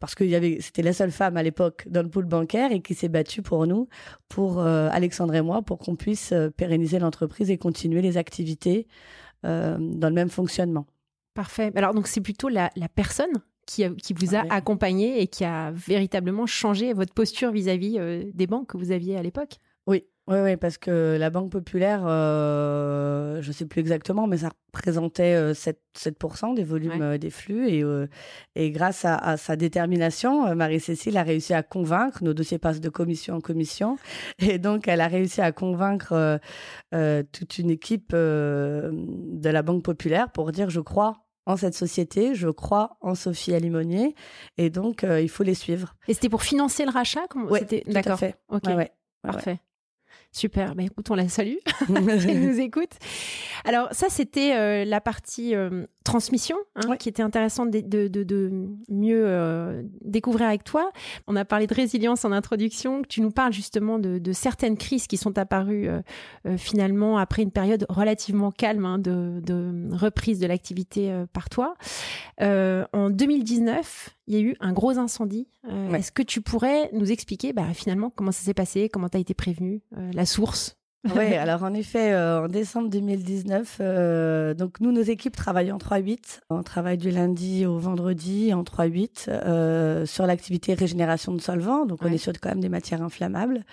parce 0.00 0.14
qu'il 0.14 0.28
y 0.28 0.34
avait 0.34 0.58
c'était 0.60 0.82
la 0.82 0.92
seule 0.92 1.12
femme 1.12 1.38
à 1.38 1.42
l'époque 1.42 1.86
dans 1.88 2.02
le 2.02 2.10
pool 2.10 2.26
bancaire 2.26 2.72
et 2.72 2.82
qui 2.82 2.94
s'est 2.94 3.08
battue 3.08 3.40
pour 3.40 3.66
nous, 3.66 3.88
pour 4.28 4.60
Alexandre 4.60 5.34
et 5.34 5.42
moi, 5.42 5.62
pour 5.62 5.78
qu'on 5.78 5.96
puisse 5.96 6.34
pérenniser 6.58 6.98
l'entreprise 6.98 7.50
et 7.50 7.56
continuer 7.56 8.02
les 8.02 8.18
activités 8.18 8.86
euh, 9.44 9.76
dans 9.78 10.08
le 10.08 10.14
même 10.14 10.30
fonctionnement. 10.30 10.86
Parfait. 11.34 11.72
Alors 11.74 11.94
donc 11.94 12.06
c'est 12.06 12.20
plutôt 12.20 12.48
la, 12.48 12.70
personne 12.94 13.32
qui, 13.66 13.84
qui 13.96 14.12
vous 14.12 14.34
a 14.34 14.44
accompagné 14.50 15.22
et 15.22 15.26
qui 15.26 15.44
a 15.44 15.70
véritablement 15.70 16.46
changé 16.46 16.92
votre 16.92 17.14
posture 17.14 17.52
vis-à-vis 17.52 17.98
des 18.34 18.46
banques 18.46 18.68
que 18.68 18.76
vous 18.76 18.92
aviez 18.92 19.16
à 19.16 19.22
l'époque? 19.22 19.56
Oui, 20.28 20.36
oui, 20.38 20.56
parce 20.56 20.78
que 20.78 21.16
la 21.18 21.30
Banque 21.30 21.50
Populaire, 21.50 22.04
euh, 22.06 23.42
je 23.42 23.48
ne 23.48 23.52
sais 23.52 23.66
plus 23.66 23.80
exactement, 23.80 24.28
mais 24.28 24.38
ça 24.38 24.50
représentait 24.72 25.52
7%, 25.52 26.52
euh, 26.52 26.54
des 26.54 26.62
volumes 26.62 27.02
euh, 27.02 27.18
des 27.18 27.30
flux. 27.30 27.68
Et, 27.68 27.82
et 28.54 28.70
grâce 28.70 29.04
à, 29.04 29.36
sa 29.36 29.56
détermination, 29.56 30.54
Marie-Cécile 30.54 31.16
a 31.16 31.24
réussi 31.24 31.54
à 31.54 31.64
convaincre, 31.64 32.22
nos 32.22 32.34
dossiers 32.34 32.58
passent 32.58 32.80
de 32.80 32.88
commission 32.88 33.34
en 33.34 33.40
commission, 33.40 33.96
et 34.38 34.58
donc 34.58 34.86
elle 34.86 35.00
a 35.00 35.08
réussi 35.08 35.40
à 35.40 35.50
convaincre 35.50 36.38
toute 37.32 37.58
une 37.58 37.70
équipe 37.70 38.12
de 38.12 39.48
la 39.48 39.62
Banque 39.62 39.82
Populaire 39.82 40.30
pour 40.30 40.52
dire 40.52 40.70
je 40.70 40.80
crois 40.80 41.24
en 41.46 41.56
cette 41.56 41.74
société, 41.74 42.36
je 42.36 42.48
crois 42.48 42.96
en 43.00 43.16
Sophie 43.16 43.54
Alimonier, 43.54 44.14
et 44.56 44.70
donc 44.70 45.04
il 45.04 45.28
faut 45.28 45.42
les 45.42 45.54
suivre. 45.54 45.96
Et 46.06 46.14
c'était 46.14 46.28
pour 46.28 46.42
financer 46.42 46.84
le 46.84 46.92
rachat 46.92 47.26
Oui, 47.34 47.60
D'accord. 47.88 48.20
Fait. 48.20 48.36
Ok. 48.48 48.68
Parfait. 49.22 49.60
Super, 50.34 50.74
bah 50.74 50.82
écoute, 50.82 51.10
on 51.10 51.14
la 51.14 51.28
salue, 51.28 51.56
elle 51.88 52.40
nous 52.40 52.58
écoute. 52.58 52.92
Alors 53.64 53.88
ça, 53.92 54.06
c'était 54.08 54.56
euh, 54.56 54.84
la 54.86 55.02
partie 55.02 55.54
euh, 55.54 55.86
transmission 56.02 56.56
hein, 56.76 56.96
qui 56.96 57.08
était 57.08 57.22
intéressante 57.22 57.70
de, 57.70 58.08
de, 58.08 58.68
mieux 58.88 59.24
euh, 59.26 59.82
découvrir 60.02 60.48
avec 60.48 60.64
toi. 60.64 60.90
On 61.26 61.36
a 61.36 61.44
parlé 61.44 61.66
de 61.66 61.74
résilience 61.74 62.24
en 62.24 62.32
introduction. 62.32 63.02
Tu 63.08 63.20
nous 63.20 63.30
parles 63.30 63.52
justement 63.52 63.98
de, 63.98 64.32
certaines 64.32 64.76
crises 64.76 65.06
qui 65.06 65.16
sont 65.16 65.38
apparues 65.38 65.88
finalement 66.56 67.18
après 67.18 67.42
une 67.42 67.50
période 67.50 67.86
relativement 67.88 68.50
calme 68.50 68.84
hein, 68.84 68.98
de, 68.98 69.94
reprise 69.94 70.38
de 70.38 70.46
l'activité 70.46 71.24
par 71.32 71.48
toi. 71.48 71.74
en 72.40 73.10
2019, 73.10 74.10
il 74.26 74.34
y 74.34 74.36
a 74.36 74.40
eu 74.40 74.56
un 74.60 74.72
gros 74.72 74.98
incendie. 74.98 75.48
Est-ce 75.92 76.12
que 76.12 76.22
tu 76.22 76.40
pourrais 76.40 76.90
nous 76.92 77.10
expliquer 77.10 77.52
bah, 77.52 77.74
finalement 77.74 78.10
comment 78.10 78.32
ça 78.32 78.42
s'est 78.42 78.54
passé, 78.54 78.88
comment 78.88 79.08
tu 79.08 79.16
as 79.16 79.20
été 79.20 79.34
prévenu, 79.34 79.82
la 80.12 80.26
source 80.26 80.76
oui, 81.04 81.34
alors 81.34 81.62
en 81.64 81.74
effet, 81.74 82.12
euh, 82.12 82.44
en 82.44 82.48
décembre 82.48 82.88
2019, 82.88 83.78
euh, 83.80 84.54
donc 84.54 84.80
nous, 84.80 84.92
nos 84.92 85.02
équipes 85.02 85.34
travaillent 85.34 85.72
en 85.72 85.78
3-8. 85.78 86.40
On 86.50 86.62
travaille 86.62 86.98
du 86.98 87.10
lundi 87.10 87.66
au 87.66 87.78
vendredi 87.78 88.54
en 88.54 88.62
3-8 88.62 89.26
euh, 89.28 90.06
sur 90.06 90.26
l'activité 90.26 90.74
régénération 90.74 91.32
de 91.32 91.40
solvants. 91.40 91.86
Donc 91.86 92.00
on 92.02 92.12
est 92.12 92.18
sur 92.18 92.32
quand 92.40 92.50
même 92.50 92.60
des 92.60 92.68
matières 92.68 93.02
inflammables. 93.02 93.64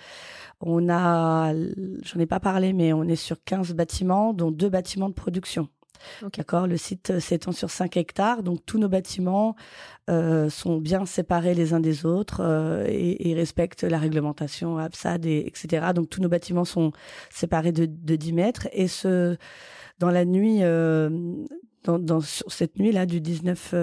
On 0.60 0.90
a, 0.90 1.54
j'en 1.54 2.20
ai 2.20 2.26
pas 2.26 2.40
parlé, 2.40 2.72
mais 2.72 2.92
on 2.92 3.04
est 3.04 3.16
sur 3.16 3.42
15 3.44 3.72
bâtiments, 3.72 4.34
dont 4.34 4.50
deux 4.50 4.68
bâtiments 4.68 5.08
de 5.08 5.14
production. 5.14 5.68
D'accord. 6.36 6.66
Le 6.66 6.76
site 6.76 7.10
euh, 7.10 7.20
s'étend 7.20 7.52
sur 7.52 7.70
5 7.70 7.96
hectares, 7.96 8.42
donc 8.42 8.64
tous 8.66 8.78
nos 8.78 8.88
bâtiments 8.88 9.56
euh, 10.08 10.48
sont 10.50 10.78
bien 10.78 11.06
séparés 11.06 11.54
les 11.54 11.72
uns 11.72 11.80
des 11.80 12.06
autres 12.06 12.40
euh, 12.42 12.86
et, 12.88 13.34
respectent 13.34 13.84
la 13.84 13.98
réglementation 13.98 14.78
ABSAD, 14.78 15.26
et, 15.26 15.46
etc. 15.46 15.88
Donc 15.94 16.10
tous 16.10 16.20
nos 16.20 16.28
bâtiments 16.28 16.64
sont 16.64 16.92
séparés 17.30 17.72
de, 17.72 17.86
10 17.86 18.32
mètres. 18.32 18.68
Et 18.72 18.88
ce, 18.88 19.36
dans 19.98 20.10
la 20.10 20.24
nuit, 20.24 20.60
dans, 21.84 22.20
sur 22.20 22.52
cette 22.52 22.78
nuit-là 22.78 23.06
du 23.06 23.20
19 23.20 23.74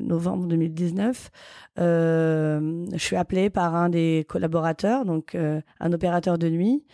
novembre 0.00 0.46
2019, 0.46 1.30
je 1.76 2.96
suis 2.96 3.16
appelée 3.16 3.50
par 3.50 3.74
un 3.74 3.88
des 3.88 4.24
collaborateurs, 4.28 5.04
donc 5.04 5.34
un 5.34 5.92
opérateur 5.92 6.38
de 6.38 6.48
nuit, 6.48 6.84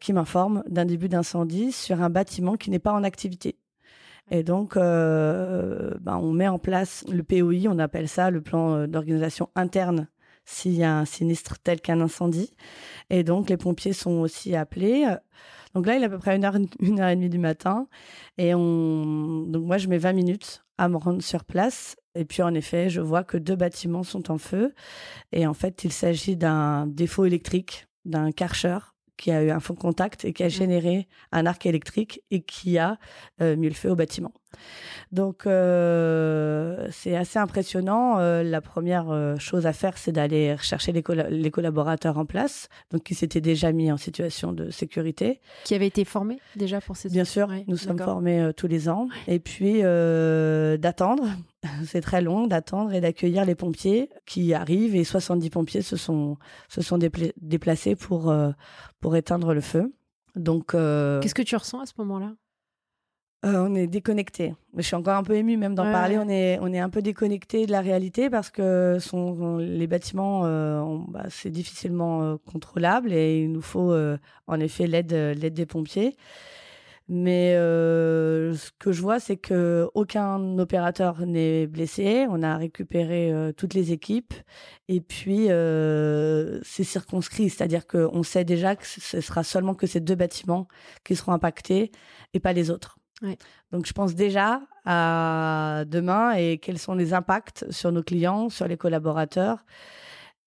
qui 0.00 0.12
m'informe 0.12 0.64
d'un 0.68 0.86
début 0.86 1.08
d'incendie 1.08 1.72
sur 1.72 2.02
un 2.02 2.10
bâtiment 2.10 2.56
qui 2.56 2.70
n'est 2.70 2.78
pas 2.78 2.92
en 2.92 3.04
activité. 3.04 3.59
Et 4.30 4.42
donc, 4.42 4.76
euh, 4.76 5.94
ben, 6.00 6.16
on 6.18 6.32
met 6.32 6.48
en 6.48 6.58
place 6.58 7.04
le 7.10 7.22
POI, 7.22 7.68
on 7.68 7.78
appelle 7.78 8.08
ça 8.08 8.30
le 8.30 8.40
plan 8.40 8.74
euh, 8.74 8.86
d'organisation 8.86 9.50
interne 9.56 10.08
s'il 10.44 10.74
y 10.74 10.84
a 10.84 10.98
un 10.98 11.04
sinistre 11.04 11.58
tel 11.62 11.80
qu'un 11.80 12.00
incendie. 12.00 12.52
Et 13.10 13.24
donc, 13.24 13.50
les 13.50 13.56
pompiers 13.56 13.92
sont 13.92 14.18
aussi 14.20 14.56
appelés. 14.56 15.06
Donc 15.74 15.86
là, 15.86 15.96
il 15.96 16.02
est 16.02 16.06
à 16.06 16.08
peu 16.08 16.18
près 16.18 16.34
une 16.34 16.44
heure, 16.44 16.56
une 16.80 17.00
heure 17.00 17.08
et 17.08 17.16
demie 17.16 17.28
du 17.28 17.38
matin. 17.38 17.86
Et 18.38 18.54
on... 18.54 19.42
donc 19.46 19.64
moi, 19.64 19.78
je 19.78 19.88
mets 19.88 19.98
20 19.98 20.12
minutes 20.12 20.64
à 20.78 20.88
me 20.88 20.96
rendre 20.96 21.22
sur 21.22 21.44
place. 21.44 21.96
Et 22.14 22.24
puis, 22.24 22.42
en 22.42 22.54
effet, 22.54 22.88
je 22.88 23.00
vois 23.00 23.22
que 23.22 23.36
deux 23.36 23.54
bâtiments 23.54 24.02
sont 24.02 24.30
en 24.32 24.38
feu. 24.38 24.74
Et 25.32 25.46
en 25.46 25.54
fait, 25.54 25.84
il 25.84 25.92
s'agit 25.92 26.36
d'un 26.36 26.86
défaut 26.86 27.24
électrique, 27.26 27.86
d'un 28.04 28.32
karcher 28.32 28.78
qui 29.20 29.30
a 29.30 29.42
eu 29.42 29.50
un 29.50 29.60
fond 29.60 29.74
de 29.74 29.78
contact 29.78 30.24
et 30.24 30.32
qui 30.32 30.42
a 30.42 30.46
mmh. 30.46 30.50
généré 30.50 31.08
un 31.30 31.44
arc 31.46 31.66
électrique 31.66 32.22
et 32.30 32.40
qui 32.40 32.78
a 32.78 32.98
euh, 33.42 33.54
mis 33.54 33.68
le 33.68 33.74
feu 33.74 33.90
au 33.90 33.96
bâtiment. 33.96 34.32
Donc 35.12 35.46
euh, 35.46 36.86
c'est 36.90 37.16
assez 37.16 37.38
impressionnant. 37.38 38.18
Euh, 38.18 38.42
la 38.42 38.60
première 38.60 39.10
euh, 39.10 39.36
chose 39.38 39.66
à 39.66 39.72
faire, 39.72 39.98
c'est 39.98 40.12
d'aller 40.12 40.56
chercher 40.60 40.92
les, 40.92 41.02
les, 41.30 41.50
collaborateurs 41.50 42.16
en 42.16 42.24
place, 42.24 42.68
donc 42.92 43.02
qui 43.02 43.14
s'étaient 43.14 43.40
déjà 43.40 43.72
mis 43.72 43.90
en 43.90 43.96
situation 43.96 44.52
de 44.52 44.70
sécurité. 44.70 45.40
Qui 45.64 45.74
avaient 45.74 45.88
été 45.88 46.04
formés 46.04 46.38
déjà 46.54 46.80
pour 46.80 46.96
ces 46.96 47.08
Bien 47.08 47.24
sûr, 47.24 47.50
nous 47.66 47.76
sommes 47.76 47.98
formés 47.98 48.50
tous 48.56 48.68
les 48.68 48.88
ans. 48.88 49.08
Et 49.26 49.40
puis 49.40 49.82
d'attendre, 50.78 51.24
c'est 51.84 52.02
très 52.02 52.22
long 52.22 52.46
d'attendre 52.46 52.92
et 52.92 53.00
d'accueillir 53.00 53.44
les 53.44 53.56
pompiers 53.56 54.10
qui 54.26 54.54
arrivent 54.54 54.94
et 54.94 55.04
70 55.04 55.50
pompiers 55.50 55.82
se 55.82 55.96
sont 55.96 56.36
se 56.68 56.82
sont 56.82 56.98
déplacés 56.98 57.96
pour 57.96 58.32
pour 59.00 59.16
éteindre 59.16 59.54
le 59.54 59.60
feu. 59.60 59.92
Donc 60.36 60.68
qu'est-ce 60.70 61.34
que 61.34 61.42
tu 61.42 61.56
ressens 61.56 61.80
à 61.80 61.86
ce 61.86 61.94
moment-là? 61.98 62.32
Euh, 63.46 63.66
on 63.66 63.74
est 63.74 63.86
déconnecté. 63.86 64.54
Je 64.76 64.82
suis 64.82 64.96
encore 64.96 65.16
un 65.16 65.22
peu 65.22 65.34
émue 65.34 65.56
même 65.56 65.74
d'en 65.74 65.90
parler. 65.90 66.18
On 66.18 66.28
est, 66.28 66.58
on 66.60 66.70
est 66.74 66.78
un 66.78 66.90
peu 66.90 67.00
déconnecté 67.00 67.64
de 67.64 67.72
la 67.72 67.80
réalité 67.80 68.28
parce 68.28 68.50
que 68.50 68.98
sont, 69.00 69.56
les 69.56 69.86
bâtiments, 69.86 70.42
euh, 70.44 70.98
bah, 71.08 71.24
c'est 71.30 71.50
difficilement 71.50 72.22
euh, 72.22 72.36
contrôlable 72.52 73.12
et 73.14 73.40
il 73.42 73.52
nous 73.52 73.62
faut 73.62 73.94
en 74.46 74.60
effet 74.60 74.86
l'aide, 74.86 75.12
l'aide 75.12 75.54
des 75.54 75.66
pompiers. 75.66 76.16
Mais 77.08 77.54
ce 77.54 78.70
que 78.78 78.92
je 78.92 79.02
vois, 79.02 79.18
c'est 79.18 79.36
que 79.36 79.88
aucun 79.94 80.58
opérateur 80.58 81.26
n'est 81.26 81.66
blessé. 81.66 82.26
On 82.30 82.42
a 82.42 82.56
récupéré 82.56 83.32
toutes 83.56 83.74
les 83.74 83.90
équipes 83.90 84.34
et 84.86 85.00
puis 85.00 85.48
c'est 86.62 86.84
circonscrit, 86.84 87.50
c'est-à-dire 87.50 87.86
qu'on 87.86 88.22
sait 88.22 88.44
déjà 88.44 88.76
que 88.76 88.86
ce 88.86 89.20
sera 89.20 89.42
seulement 89.42 89.74
que 89.74 89.88
ces 89.88 89.98
deux 89.98 90.14
bâtiments 90.14 90.68
qui 91.04 91.16
seront 91.16 91.32
impactés 91.32 91.90
et 92.32 92.38
pas 92.38 92.52
les 92.52 92.70
autres. 92.70 92.99
Donc, 93.72 93.86
je 93.86 93.92
pense 93.92 94.14
déjà 94.14 94.62
à 94.84 95.84
demain 95.86 96.32
et 96.32 96.58
quels 96.58 96.78
sont 96.78 96.94
les 96.94 97.12
impacts 97.12 97.70
sur 97.70 97.92
nos 97.92 98.02
clients, 98.02 98.48
sur 98.48 98.66
les 98.66 98.76
collaborateurs. 98.76 99.64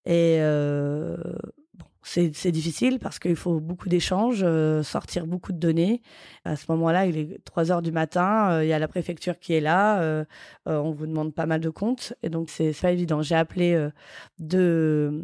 Et 0.05 0.37
euh, 0.39 1.17
c'est 2.03 2.51
difficile 2.51 2.99
parce 2.99 3.17
qu'il 3.17 3.35
faut 3.35 3.59
beaucoup 3.59 3.87
d'échanges, 3.87 4.41
euh, 4.43 4.83
sortir 4.83 5.25
beaucoup 5.25 5.53
de 5.53 5.57
données. 5.57 6.01
À 6.43 6.55
ce 6.55 6.65
moment-là, 6.69 7.05
il 7.05 7.17
est 7.17 7.43
3 7.45 7.71
heures 7.71 7.81
du 7.81 7.91
matin, 7.91 8.51
euh, 8.51 8.65
il 8.65 8.67
y 8.67 8.73
a 8.73 8.79
la 8.79 8.87
préfecture 8.87 9.39
qui 9.39 9.53
est 9.53 9.61
là, 9.61 10.01
euh, 10.01 10.25
on 10.65 10.91
vous 10.91 11.07
demande 11.07 11.33
pas 11.33 11.45
mal 11.45 11.61
de 11.61 11.69
comptes, 11.69 12.13
et 12.21 12.29
donc 12.29 12.49
c'est 12.49 12.73
pas 12.79 12.91
évident. 12.91 13.21
J'ai 13.21 13.35
appelé 13.35 13.89
deux, 14.39 15.23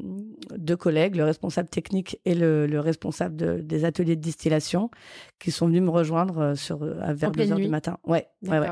deux 0.55 0.77
collègues, 0.77 1.15
le 1.15 1.25
responsable 1.25 1.69
technique 1.69 2.19
et 2.25 2.33
le, 2.33 2.65
le 2.65 2.79
responsable 2.79 3.65
des 3.65 3.85
ateliers 3.85 4.15
de 4.15 4.21
distillation, 4.21 4.89
qui 5.39 5.51
sont 5.51 5.67
venus 5.67 5.81
me 5.81 5.89
rejoindre 5.89 6.55
sur, 6.55 6.77
vers 6.77 7.31
2 7.31 7.51
heures 7.51 7.57
du 7.57 7.67
matin. 7.67 7.97
Ouais, 8.05 8.27
ouais, 8.43 8.59
ouais. 8.59 8.67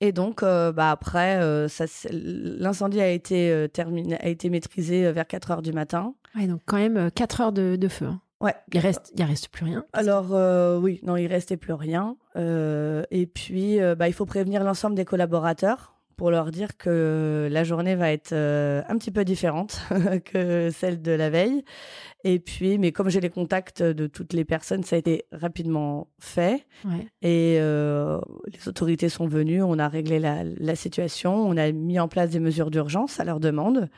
Et 0.00 0.12
donc, 0.12 0.42
bah 0.42 0.90
après, 0.90 1.40
l'incendie 2.10 3.00
a 3.00 3.08
été 3.08 3.66
terminé, 3.72 4.16
a 4.20 4.28
été 4.28 4.50
maîtrisé 4.50 5.10
vers 5.12 5.26
4 5.26 5.50
heures 5.50 5.62
du 5.62 5.72
matin. 5.72 6.14
Ouais, 6.36 6.46
donc 6.46 6.60
quand 6.66 6.76
même 6.76 7.10
4 7.10 7.40
euh, 7.40 7.44
heures 7.44 7.52
de, 7.52 7.88
feu. 7.88 8.06
Hein. 8.06 8.20
Ouais. 8.40 8.54
Il 8.72 8.80
reste, 8.80 9.12
il 9.16 9.22
reste 9.22 9.48
plus 9.48 9.64
rien. 9.64 9.84
Alors 9.92 10.34
euh, 10.34 10.78
oui, 10.78 11.00
non, 11.02 11.16
il 11.16 11.26
restait 11.26 11.56
plus 11.56 11.72
rien. 11.72 12.16
Euh, 12.36 13.04
et 13.10 13.26
puis, 13.26 13.78
bah, 13.96 14.08
il 14.08 14.12
faut 14.12 14.26
prévenir 14.26 14.64
l'ensemble 14.64 14.96
des 14.96 15.04
collaborateurs 15.04 15.94
pour 16.16 16.30
leur 16.30 16.50
dire 16.50 16.76
que 16.76 17.48
la 17.50 17.64
journée 17.64 17.96
va 17.96 18.10
être 18.12 18.32
un 18.32 18.98
petit 18.98 19.10
peu 19.10 19.24
différente 19.24 19.80
que 20.24 20.70
celle 20.70 21.02
de 21.02 21.12
la 21.12 21.30
veille. 21.30 21.64
Et 22.24 22.38
puis, 22.38 22.78
mais 22.78 22.90
comme 22.90 23.10
j'ai 23.10 23.20
les 23.20 23.30
contacts 23.30 23.82
de 23.82 24.06
toutes 24.06 24.32
les 24.32 24.44
personnes, 24.44 24.82
ça 24.82 24.96
a 24.96 24.98
été 24.98 25.24
rapidement 25.30 26.08
fait. 26.18 26.66
Ouais. 26.84 27.06
Et 27.22 27.58
les 27.58 28.68
autorités 28.68 29.08
sont 29.08 29.28
venues, 29.28 29.62
on 29.62 29.78
a 29.78 29.88
réglé 29.88 30.18
la, 30.18 30.42
la 30.42 30.74
situation, 30.74 31.34
on 31.34 31.56
a 31.56 31.70
mis 31.70 32.00
en 32.00 32.08
place 32.08 32.30
des 32.30 32.40
mesures 32.40 32.70
d'urgence 32.70 33.20
à 33.20 33.24
leur 33.24 33.40
demande. 33.40 33.90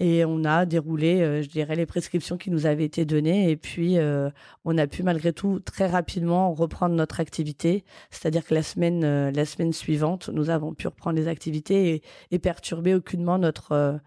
Et 0.00 0.24
on 0.24 0.44
a 0.44 0.64
déroulé, 0.64 1.20
euh, 1.20 1.42
je 1.42 1.48
dirais, 1.48 1.76
les 1.76 1.84
prescriptions 1.84 2.38
qui 2.38 2.50
nous 2.50 2.64
avaient 2.64 2.86
été 2.86 3.04
données. 3.04 3.50
Et 3.50 3.56
puis, 3.56 3.98
euh, 3.98 4.30
on 4.64 4.78
a 4.78 4.86
pu 4.86 5.02
malgré 5.02 5.34
tout 5.34 5.60
très 5.60 5.86
rapidement 5.86 6.54
reprendre 6.54 6.94
notre 6.94 7.20
activité. 7.20 7.84
C'est-à-dire 8.10 8.46
que 8.46 8.54
la 8.54 8.62
semaine, 8.62 9.04
euh, 9.04 9.30
la 9.30 9.44
semaine 9.44 9.74
suivante, 9.74 10.30
nous 10.30 10.48
avons 10.48 10.72
pu 10.72 10.88
reprendre 10.88 11.18
les 11.18 11.28
activités 11.28 11.90
et, 11.94 12.02
et 12.30 12.38
perturber 12.38 12.94
aucunement 12.94 13.38
notre 13.38 14.00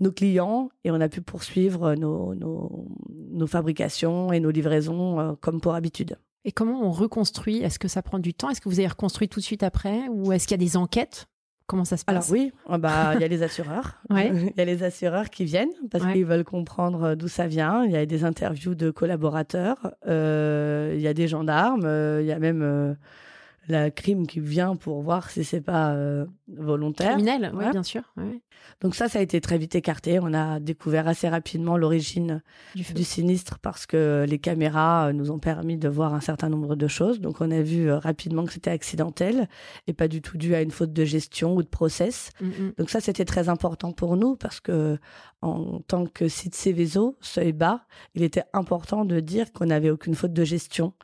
nos 0.00 0.12
clients 0.12 0.70
et 0.84 0.90
on 0.90 1.00
a 1.00 1.08
pu 1.08 1.20
poursuivre 1.20 1.94
nos, 1.94 2.34
nos, 2.34 2.86
nos 3.08 3.46
fabrications 3.46 4.32
et 4.32 4.40
nos 4.40 4.50
livraisons 4.50 5.36
comme 5.40 5.60
pour 5.60 5.74
habitude. 5.74 6.16
Et 6.44 6.52
comment 6.52 6.82
on 6.82 6.90
reconstruit? 6.90 7.58
Est-ce 7.58 7.78
que 7.78 7.88
ça 7.88 8.02
prend 8.02 8.18
du 8.18 8.32
temps? 8.32 8.48
Est-ce 8.50 8.60
que 8.60 8.68
vous 8.68 8.78
avez 8.78 8.88
reconstruit 8.88 9.28
tout 9.28 9.40
de 9.40 9.44
suite 9.44 9.62
après? 9.62 10.08
Ou 10.08 10.32
est-ce 10.32 10.46
qu'il 10.46 10.60
y 10.60 10.62
a 10.62 10.64
des 10.64 10.76
enquêtes? 10.76 11.26
Comment 11.66 11.84
ça 11.84 11.98
se 11.98 12.04
passe? 12.06 12.14
Alors 12.14 12.30
oui, 12.30 12.50
oh, 12.70 12.78
bah 12.78 13.14
il 13.14 13.20
y 13.20 13.24
a 13.24 13.28
les 13.28 13.42
assureurs. 13.42 14.00
Il 14.10 14.52
y 14.56 14.60
a 14.60 14.64
les 14.64 14.82
assureurs 14.82 15.28
qui 15.28 15.44
viennent 15.44 15.68
parce 15.90 16.10
qu'ils 16.10 16.24
veulent 16.24 16.44
comprendre 16.44 17.14
d'où 17.14 17.28
ça 17.28 17.46
vient. 17.46 17.84
Il 17.84 17.90
y 17.90 17.96
a 17.96 18.06
des 18.06 18.24
interviews 18.24 18.74
de 18.74 18.90
collaborateurs. 18.90 19.92
Euh, 20.06 20.94
il 20.96 21.02
y 21.02 21.06
a 21.06 21.12
des 21.12 21.28
gendarmes. 21.28 21.84
Euh, 21.84 22.22
il 22.22 22.26
y 22.26 22.32
a 22.32 22.38
même 22.38 22.96
la 23.68 23.90
crime 23.90 24.26
qui 24.26 24.40
vient 24.40 24.76
pour 24.76 25.02
voir 25.02 25.30
si 25.30 25.44
c'est 25.44 25.60
pas 25.60 25.90
euh, 25.90 26.24
volontaire. 26.48 27.12
Criminel, 27.12 27.52
oui, 27.54 27.64
bien 27.70 27.82
sûr. 27.82 28.02
Donc 28.80 28.94
ça, 28.94 29.08
ça 29.08 29.18
a 29.18 29.22
été 29.22 29.40
très 29.40 29.58
vite 29.58 29.74
écarté. 29.74 30.18
On 30.20 30.32
a 30.32 30.58
découvert 30.58 31.06
assez 31.06 31.28
rapidement 31.28 31.76
l'origine 31.76 32.42
du, 32.74 33.04
sinistre 33.04 33.58
parce 33.58 33.86
que 33.86 34.24
les 34.28 34.38
caméras 34.38 35.08
euh, 35.08 35.12
nous 35.12 35.30
ont 35.30 35.38
permis 35.38 35.76
de 35.76 35.88
voir 35.88 36.14
un 36.14 36.20
certain 36.20 36.48
nombre 36.48 36.76
de 36.76 36.88
choses. 36.88 37.20
Donc 37.20 37.40
on 37.40 37.50
a 37.50 37.60
vu 37.60 37.90
euh, 37.90 37.98
rapidement 37.98 38.46
que 38.46 38.52
c'était 38.52 38.70
accidentel 38.70 39.48
et 39.86 39.92
pas 39.92 40.08
du 40.08 40.22
tout 40.22 40.38
dû 40.38 40.54
à 40.54 40.62
une 40.62 40.70
faute 40.70 40.92
de 40.92 41.04
gestion 41.04 41.54
ou 41.54 41.62
de 41.62 41.68
process. 41.68 42.30
Mm, 42.40 42.46
mm. 42.46 42.72
Donc 42.78 42.90
ça, 42.90 43.00
c'était 43.00 43.24
très 43.24 43.48
important 43.48 43.92
pour 43.92 44.16
nous 44.16 44.36
parce 44.36 44.60
que 44.60 44.98
en 45.42 45.80
tant 45.80 46.06
que 46.06 46.28
site 46.28 46.54
Céveso, 46.54 47.16
seuil 47.20 47.52
bas, 47.52 47.82
il 48.14 48.22
était 48.22 48.44
important 48.52 49.04
de 49.04 49.20
dire 49.20 49.52
qu'on 49.52 49.66
n'avait 49.66 49.90
aucune 49.90 50.14
faute 50.14 50.32
de 50.32 50.44
gestion 50.44 50.94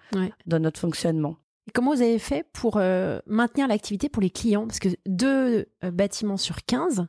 dans 0.47 0.59
notre 0.59 0.81
fonctionnement 0.81 1.37
comment 1.73 1.95
vous 1.95 2.03
avez 2.03 2.19
fait 2.19 2.45
pour 2.53 2.77
euh, 2.77 3.21
maintenir 3.27 3.69
l'activité 3.69 4.09
pour 4.09 4.23
les 4.23 4.31
clients? 4.31 4.67
Parce 4.67 4.79
que 4.79 4.89
deux 5.07 5.67
euh, 5.83 5.91
bâtiments 5.91 6.37
sur 6.37 6.65
15, 6.65 7.07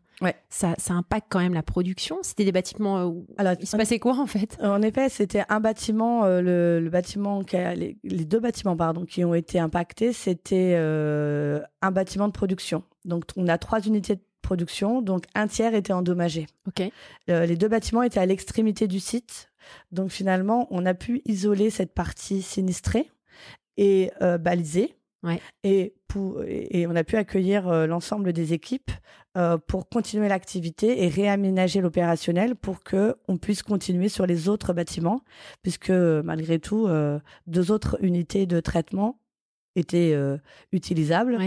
ça, 0.49 0.75
ça, 0.77 0.93
impacte 0.93 1.27
quand 1.29 1.39
même 1.39 1.53
la 1.53 1.63
production. 1.63 2.19
C'était 2.21 2.45
des 2.45 2.51
bâtiments 2.51 2.99
euh, 2.99 3.05
où 3.05 3.27
Alors, 3.37 3.53
il 3.59 3.67
se 3.67 3.75
passait 3.75 3.99
quoi 3.99 4.17
en 4.17 4.27
fait? 4.27 4.57
En 4.61 4.81
effet, 4.81 5.09
c'était 5.09 5.43
un 5.49 5.59
bâtiment, 5.59 6.25
le, 6.25 6.87
bâtiment, 6.91 7.43
qui 7.43 7.57
les, 7.57 7.97
deux 8.03 8.39
bâtiments 8.39 8.77
pardon, 8.77 9.05
qui 9.05 9.25
ont 9.25 9.33
été 9.33 9.59
impactés, 9.59 10.13
c'était 10.13 10.75
un 10.75 11.91
bâtiment 11.91 12.27
de 12.27 12.33
production. 12.33 12.83
Donc 13.03 13.25
on 13.35 13.47
a 13.47 13.57
trois 13.57 13.81
unités 13.81 14.15
de 14.15 14.21
production, 14.41 15.01
donc 15.01 15.25
un 15.35 15.47
tiers 15.47 15.75
était 15.75 15.93
endommagé. 15.93 16.47
Ok. 16.67 16.89
les 17.27 17.55
deux 17.55 17.67
bâtiments 17.67 18.03
étaient 18.03 18.19
à 18.19 18.25
l'extrémité 18.25 18.87
du 18.87 18.99
site. 18.99 19.51
Donc 19.91 20.11
finalement, 20.11 20.67
on 20.69 20.85
a 20.85 20.93
pu 20.93 21.21
isoler 21.25 21.69
cette 21.69 21.93
partie 21.93 22.41
sinistrée 22.41 23.09
et 23.77 24.11
euh, 24.21 24.37
balisé. 24.37 24.95
Et, 25.63 25.95
pour, 26.07 26.43
et 26.43 26.85
on 26.85 26.95
a 26.95 27.03
pu 27.03 27.15
accueillir 27.15 27.67
euh, 27.67 27.87
l'ensemble 27.87 28.31
des 28.31 28.53
équipes 28.53 28.91
euh, 29.37 29.57
pour 29.57 29.89
continuer 29.89 30.27
l'activité 30.27 31.03
et 31.03 31.07
réaménager 31.07 31.81
l'opérationnel 31.81 32.55
pour 32.55 32.83
que 32.83 33.15
on 33.27 33.37
puisse 33.37 33.63
continuer 33.63 34.07
sur 34.07 34.27
les 34.27 34.49
autres 34.49 34.71
bâtiments, 34.71 35.21
puisque 35.63 35.89
malgré 35.89 36.59
tout, 36.59 36.87
deux 37.47 37.71
autres 37.71 37.97
unités 38.01 38.45
de 38.45 38.59
traitement 38.59 39.17
étaient 39.75 40.17
utilisables. 40.71 41.37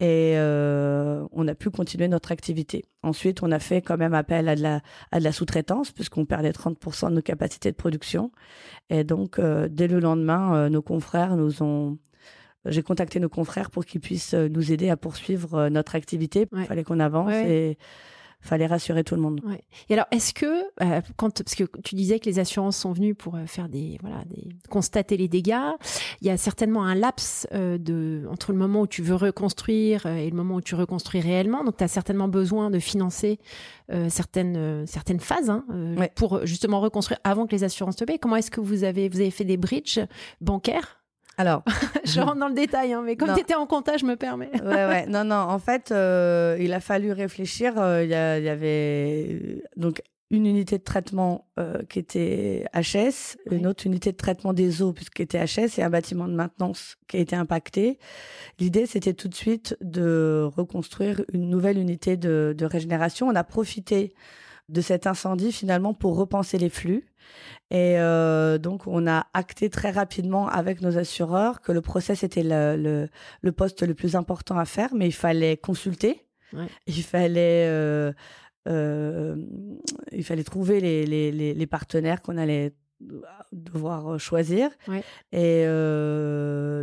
Et 0.00 0.34
on 0.38 1.48
a 1.48 1.54
pu 1.54 1.70
continuer 1.70 2.08
notre 2.08 2.32
activité. 2.32 2.84
Ensuite, 3.02 3.42
on 3.42 3.50
a 3.52 3.58
fait 3.58 3.82
quand 3.82 3.96
même 3.96 4.14
appel 4.14 4.48
à 4.48 4.56
de 4.56 4.62
la, 4.62 4.80
à 5.12 5.18
de 5.18 5.24
la 5.24 5.32
sous-traitance, 5.32 5.92
puisqu'on 5.92 6.24
perdait 6.24 6.50
30% 6.50 7.10
de 7.10 7.14
nos 7.14 7.22
capacités 7.22 7.70
de 7.70 7.76
production. 7.76 8.30
Et 8.90 9.04
donc, 9.04 9.40
dès 9.40 9.88
le 9.88 10.00
lendemain, 10.00 10.68
nos 10.70 10.82
confrères 10.82 11.36
nous 11.36 11.62
ont 11.62 11.98
j'ai 12.66 12.82
contacté 12.82 13.20
nos 13.20 13.28
confrères 13.28 13.70
pour 13.70 13.84
qu'ils 13.84 14.00
puissent 14.00 14.34
nous 14.34 14.72
aider 14.72 14.88
à 14.88 14.96
poursuivre 14.96 15.68
notre 15.68 15.96
activité. 15.96 16.46
Il 16.56 16.64
fallait 16.64 16.84
qu'on 16.84 17.00
avance 17.00 17.32
et 17.32 17.76
fallait 18.44 18.66
rassurer 18.66 19.04
tout 19.04 19.14
le 19.14 19.22
monde. 19.22 19.40
Et 19.88 19.94
alors, 19.94 20.06
est-ce 20.10 20.34
que, 20.34 20.64
euh, 20.82 21.00
quand, 21.16 21.42
parce 21.42 21.54
que 21.54 21.64
tu 21.82 21.94
disais 21.94 22.20
que 22.20 22.26
les 22.26 22.38
assurances 22.38 22.76
sont 22.76 22.92
venues 22.92 23.14
pour 23.14 23.36
euh, 23.36 23.46
faire 23.46 23.68
des, 23.68 23.98
voilà, 24.02 24.22
des, 24.26 24.50
constater 24.68 25.16
les 25.16 25.28
dégâts, 25.28 25.72
il 26.20 26.26
y 26.26 26.30
a 26.30 26.36
certainement 26.36 26.84
un 26.84 26.94
laps 26.94 27.46
euh, 27.52 27.78
de, 27.78 28.26
entre 28.30 28.52
le 28.52 28.58
moment 28.58 28.82
où 28.82 28.86
tu 28.86 29.02
veux 29.02 29.14
reconstruire 29.14 30.06
et 30.06 30.28
le 30.28 30.36
moment 30.36 30.56
où 30.56 30.60
tu 30.60 30.74
reconstruis 30.74 31.20
réellement. 31.20 31.64
Donc, 31.64 31.78
tu 31.78 31.84
as 31.84 31.88
certainement 31.88 32.28
besoin 32.28 32.70
de 32.70 32.78
financer 32.78 33.38
certaines, 34.08 34.86
certaines 34.86 35.20
phases 35.20 35.50
hein, 35.50 35.64
pour 36.14 36.46
justement 36.46 36.80
reconstruire 36.80 37.20
avant 37.22 37.46
que 37.46 37.52
les 37.54 37.64
assurances 37.64 37.96
te 37.96 38.04
payent. 38.04 38.18
Comment 38.18 38.36
est-ce 38.36 38.50
que 38.50 38.60
vous 38.60 38.84
avez, 38.84 39.08
vous 39.08 39.20
avez 39.20 39.30
fait 39.30 39.44
des 39.44 39.56
bridges 39.58 40.00
bancaires 40.40 41.03
alors, 41.36 41.62
je 42.04 42.20
rentre 42.20 42.38
dans 42.38 42.48
le 42.48 42.54
détail, 42.54 42.92
hein, 42.92 43.02
mais 43.04 43.16
comme 43.16 43.34
tu 43.34 43.40
étais 43.40 43.54
en 43.54 43.66
comptage, 43.66 44.00
je 44.00 44.06
me 44.06 44.16
permets. 44.16 44.50
ouais, 44.62 44.86
ouais. 44.86 45.06
Non, 45.08 45.24
non. 45.24 45.36
En 45.36 45.58
fait, 45.58 45.90
euh, 45.90 46.56
il 46.60 46.72
a 46.72 46.80
fallu 46.80 47.12
réfléchir. 47.12 47.78
Euh, 47.78 48.04
il 48.04 48.08
y, 48.08 48.12
y, 48.12 48.48
avait 48.48 49.40
euh, 49.42 49.62
donc 49.76 50.02
une 50.30 50.46
unité 50.46 50.78
de 50.78 50.82
traitement 50.82 51.46
qui 51.88 52.00
était 52.00 52.64
HS, 52.74 53.36
une 53.52 53.68
autre 53.68 53.86
unité 53.86 54.10
de 54.10 54.16
traitement 54.16 54.52
des 54.52 54.82
eaux 54.82 54.92
puisqu'il 54.92 55.22
était 55.22 55.44
HS 55.44 55.78
et 55.78 55.82
un 55.82 55.90
bâtiment 55.90 56.26
de 56.26 56.34
maintenance 56.34 56.96
qui 57.06 57.18
a 57.18 57.20
été 57.20 57.36
impacté. 57.36 58.00
L'idée, 58.58 58.86
c'était 58.86 59.12
tout 59.12 59.28
de 59.28 59.34
suite 59.34 59.76
de 59.80 60.48
reconstruire 60.56 61.20
une 61.32 61.48
nouvelle 61.48 61.78
unité 61.78 62.16
de, 62.16 62.52
de 62.56 62.64
régénération. 62.64 63.28
On 63.28 63.34
a 63.36 63.44
profité 63.44 64.12
de 64.68 64.80
cet 64.80 65.06
incendie 65.06 65.52
finalement 65.52 65.94
pour 65.94 66.16
repenser 66.16 66.58
les 66.58 66.70
flux. 66.70 67.06
Et 67.70 67.98
euh, 67.98 68.58
donc, 68.58 68.86
on 68.86 69.06
a 69.06 69.26
acté 69.34 69.70
très 69.70 69.90
rapidement 69.90 70.48
avec 70.48 70.80
nos 70.80 70.98
assureurs 70.98 71.60
que 71.60 71.72
le 71.72 71.80
process 71.80 72.22
était 72.22 72.42
le, 72.44 73.08
le, 73.42 73.52
poste 73.52 73.82
le 73.82 73.94
plus 73.94 74.16
important 74.16 74.58
à 74.58 74.64
faire, 74.64 74.94
mais 74.94 75.06
il 75.06 75.14
fallait 75.14 75.56
consulter, 75.56 76.26
il 76.86 77.02
fallait 77.02 77.66
euh, 77.68 78.12
euh, 78.68 79.36
il 80.12 80.24
fallait 80.24 80.44
trouver 80.44 80.80
les, 80.80 81.04
les, 81.04 81.54
les, 81.54 81.66
partenaires 81.66 82.22
qu'on 82.22 82.38
allait 82.38 82.74
devoir 83.52 84.18
choisir. 84.20 84.70
Et 85.32 85.64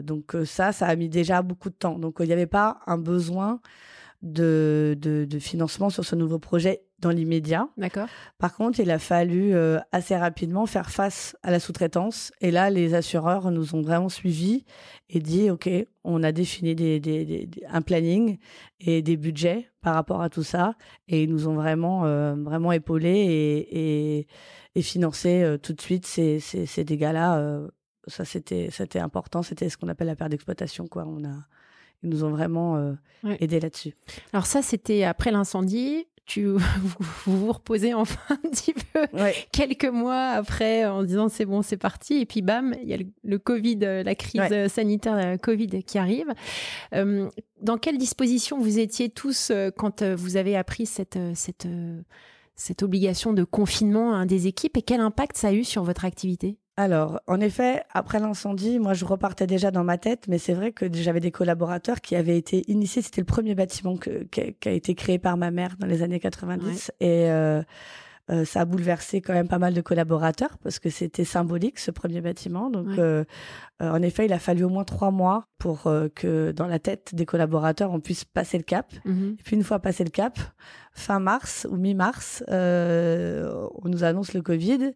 donc 0.04 0.36
ça, 0.46 0.72
ça 0.74 0.88
a 0.88 0.96
mis 0.96 1.10
déjà 1.10 1.42
beaucoup 1.42 1.70
de 1.70 1.76
temps. 1.76 1.98
Donc 1.98 2.18
il 2.20 2.28
n'y 2.28 2.34
avait 2.34 2.48
pas 2.48 2.80
un 2.86 2.98
besoin 2.98 3.62
de, 4.22 4.96
de, 5.00 5.26
de, 5.26 5.40
financement 5.40 5.90
sur 5.90 6.06
ce 6.06 6.16
nouveau 6.16 6.38
projet 6.38 6.84
dans 7.00 7.10
l'immédiat. 7.10 7.68
D'accord. 7.78 8.08
Par 8.38 8.56
contre, 8.56 8.80
il 8.80 8.92
a 8.92 9.00
fallu 9.00 9.56
euh, 9.56 9.80
assez 9.92 10.16
rapidement 10.16 10.68
faire 10.68 10.92
face 10.92 11.36
à 11.42 11.50
la 11.50 11.60
sous-traitance. 11.60 12.32
Et 12.40 12.52
là, 12.52 12.70
les 12.70 12.94
assureurs 12.94 13.50
nous 13.50 13.74
ont 13.74 13.82
vraiment 13.82 14.10
suivis 14.10 14.66
et 15.10 15.20
dit, 15.20 15.50
OK, 15.50 15.70
on 16.04 16.22
a 16.22 16.32
défini 16.32 16.76
des, 16.76 17.00
des, 17.00 17.26
des, 17.26 17.50
un 17.68 17.82
planning 17.82 18.38
et 18.80 19.02
des 19.02 19.18
budgets 19.18 19.70
par 19.82 19.96
rapport 19.96 20.22
à 20.22 20.30
tout 20.30 20.44
ça. 20.44 20.76
Et 21.08 21.24
ils 21.24 21.30
nous 21.30 21.48
ont 21.48 21.56
vraiment, 21.56 22.06
euh, 22.06 22.36
vraiment 22.36 22.72
épaulés 22.72 23.10
et, 23.10 24.20
et, 24.20 24.28
et 24.76 24.82
financé 24.84 25.42
euh, 25.42 25.58
tout 25.58 25.74
de 25.74 25.82
suite 25.82 26.06
ces, 26.06 26.40
ces, 26.40 26.68
ces 26.68 26.84
dégâts-là. 26.84 27.62
ça, 28.06 28.24
c'était, 28.24 28.70
c'était 28.72 29.00
important. 29.00 29.42
C'était 29.42 29.70
ce 29.70 29.78
qu'on 29.78 29.88
appelle 29.88 30.08
la 30.08 30.16
perte 30.16 30.30
d'exploitation, 30.30 30.86
quoi. 30.86 31.06
On 31.08 31.24
a, 31.26 31.48
ils 32.04 32.10
nous 32.10 32.24
ont 32.24 32.32
vraiment 32.32 32.78
euh, 32.78 32.94
aidés 33.40 33.60
là-dessus. 33.60 33.96
Alors 34.34 34.46
ça, 34.46 34.62
c'était 34.62 35.04
après 35.04 35.32
l'incendie. 35.32 36.08
Tu 36.26 36.46
vous, 36.46 36.60
vous, 37.26 37.52
reposez 37.52 37.94
enfin 37.94 38.20
un 38.30 38.50
petit 38.50 38.74
peu 38.74 39.06
quelques 39.52 39.86
mois 39.86 40.30
après 40.30 40.86
en 40.86 41.04
disant 41.04 41.30
c'est 41.30 41.46
bon, 41.46 41.62
c'est 41.62 41.78
parti. 41.78 42.16
Et 42.16 42.26
puis 42.26 42.42
bam, 42.42 42.74
il 42.82 42.88
y 42.90 42.94
a 42.94 42.98
le, 43.24 43.40
Covid, 43.40 43.80
euh, 43.84 44.04
la 44.04 44.16
crise 44.16 44.68
sanitaire 44.68 45.16
de 45.16 45.38
Covid 45.38 45.84
qui 45.84 45.98
arrive. 45.98 46.32
Euh, 46.94 47.30
dans 47.62 47.78
quelle 47.78 47.98
disposition 47.98 48.60
vous 48.60 48.80
étiez 48.80 49.10
tous 49.10 49.52
quand 49.78 50.04
vous 50.04 50.38
avez 50.38 50.56
appris 50.56 50.86
cette, 50.86 51.20
cette, 51.36 51.68
cette 52.56 52.82
obligation 52.82 53.34
de 53.34 53.44
confinement 53.44 54.14
hein, 54.14 54.26
des 54.26 54.48
équipes 54.48 54.78
et 54.78 54.82
quel 54.82 55.00
impact 55.00 55.38
ça 55.38 55.50
a 55.50 55.54
eu 55.54 55.64
sur 55.64 55.84
votre 55.84 56.06
activité? 56.06 56.58
Alors, 56.82 57.22
en 57.28 57.40
effet, 57.40 57.84
après 57.94 58.20
l'incendie, 58.20 58.80
moi, 58.80 58.94
je 58.94 59.06
repartais 59.06 59.46
déjà 59.46 59.70
dans 59.70 59.84
ma 59.84 60.00
tête, 60.00 60.26
mais 60.28 60.40
c'est 60.40 60.54
vrai 60.54 60.72
que 60.72 60.92
j'avais 60.92 61.20
des 61.20 61.30
collaborateurs 61.30 62.02
qui 62.02 62.16
avaient 62.16 62.38
été 62.38 62.64
initiés. 62.72 63.04
C'était 63.04 63.22
le 63.22 63.26
premier 63.26 63.54
bâtiment 63.54 63.98
qui, 63.98 64.10
a 64.66 64.72
été 64.72 64.96
créé 64.96 65.20
par 65.20 65.38
ma 65.38 65.52
mère 65.52 65.76
dans 65.78 65.86
les 65.86 66.02
années 66.02 66.20
90. 66.20 66.92
Et 67.00 67.30
euh, 67.30 67.62
euh, 68.32 68.46
ça 68.46 68.62
a 68.62 68.66
bouleversé 68.66 69.22
quand 69.22 69.34
même 69.34 69.48
pas 69.48 69.60
mal 69.60 69.76
de 69.76 69.82
collaborateurs 69.82 70.58
parce 70.58 70.80
que 70.80 70.90
c'était 70.90 71.24
symbolique, 71.24 71.78
ce 71.78 71.92
premier 71.92 72.20
bâtiment. 72.20 72.72
Donc, 72.72 72.98
euh, 72.98 73.26
en 73.80 74.02
effet, 74.02 74.26
il 74.26 74.34
a 74.34 74.40
fallu 74.40 74.64
au 74.64 74.70
moins 74.70 74.84
trois 74.84 75.12
mois 75.12 75.46
pour 75.60 75.84
que 76.16 76.52
dans 76.52 76.68
la 76.68 76.80
tête 76.80 77.14
des 77.14 77.28
collaborateurs, 77.28 77.92
on 77.92 78.00
puisse 78.00 78.26
passer 78.26 78.58
le 78.58 78.64
cap. 78.64 78.92
Mm-hmm. 79.06 79.34
Et 79.34 79.44
puis, 79.44 79.56
une 79.56 79.64
fois 79.64 79.78
passé 79.78 80.04
le 80.04 80.10
cap, 80.10 80.40
fin 80.94 81.20
mars 81.20 81.68
ou 81.70 81.76
mi-mars, 81.76 82.44
on 82.48 83.70
nous 83.86 84.04
annonce 84.04 84.34
le 84.34 84.42
Covid. 84.42 84.96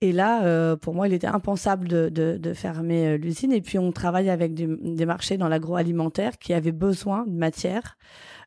Et 0.00 0.12
là, 0.12 0.44
euh, 0.44 0.76
pour 0.76 0.94
moi, 0.94 1.08
il 1.08 1.14
était 1.14 1.26
impensable 1.26 1.88
de, 1.88 2.52
fermer 2.54 3.08
euh, 3.08 3.16
l'usine. 3.16 3.52
Et 3.52 3.60
puis, 3.60 3.78
on 3.78 3.90
travaille 3.90 4.30
avec 4.30 4.54
des 4.54 5.06
marchés 5.06 5.36
dans 5.36 5.48
l'agroalimentaire 5.48 6.38
qui 6.38 6.54
avaient 6.54 6.72
besoin 6.72 7.26
de 7.26 7.32
matière. 7.32 7.98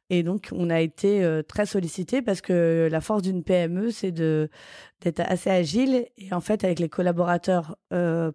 Et 0.09 0.23
donc, 0.23 0.49
on 0.53 0.69
a 0.69 0.79
été 0.79 1.23
euh, 1.23 1.41
très 1.41 1.65
sollicité 1.65 2.21
parce 2.21 2.41
que 2.41 2.87
la 2.89 3.01
force 3.01 3.21
d'une 3.21 3.43
PME, 3.43 3.91
c'est 3.91 4.11
d'être 4.11 5.19
assez 5.19 5.49
agile. 5.49 6.07
Et 6.17 6.33
en 6.33 6.41
fait, 6.41 6.63
avec 6.63 6.79
les 6.79 6.89
collaborateurs 6.89 7.75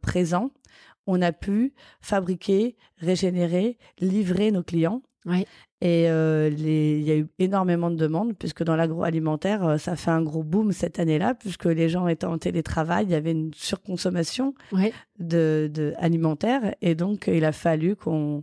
présents, 0.03 0.51
on 1.07 1.23
a 1.23 1.33
pu 1.33 1.73
fabriquer, 2.01 2.77
régénérer, 2.99 3.79
livrer 3.99 4.51
nos 4.51 4.63
clients. 4.63 5.03
Oui. 5.27 5.47
Et 5.83 6.09
euh, 6.09 6.49
il 6.51 7.03
y 7.03 7.11
a 7.11 7.17
eu 7.17 7.29
énormément 7.39 7.91
de 7.91 7.97
demandes, 7.97 8.35
puisque 8.39 8.63
dans 8.63 8.77
l'agroalimentaire, 8.77 9.63
euh, 9.65 9.79
ça 9.79 9.95
fait 9.95 10.11
un 10.11 10.23
gros 10.23 10.43
boom 10.43 10.73
cette 10.73 10.99
année-là, 10.99 11.35
puisque 11.35 11.67
les 11.67 11.91
gens 11.91 12.09
étaient 12.09 12.25
en 12.25 12.39
télétravail, 12.39 13.05
il 13.05 13.11
y 13.11 13.15
avait 13.15 13.33
une 13.33 13.53
surconsommation 13.53 14.55
de, 15.19 15.71
de, 15.73 15.93
alimentaire, 15.99 16.75
et 16.81 16.95
donc 16.95 17.27
il 17.27 17.45
a 17.45 17.53
fallu 17.53 17.95
qu'on 17.95 18.43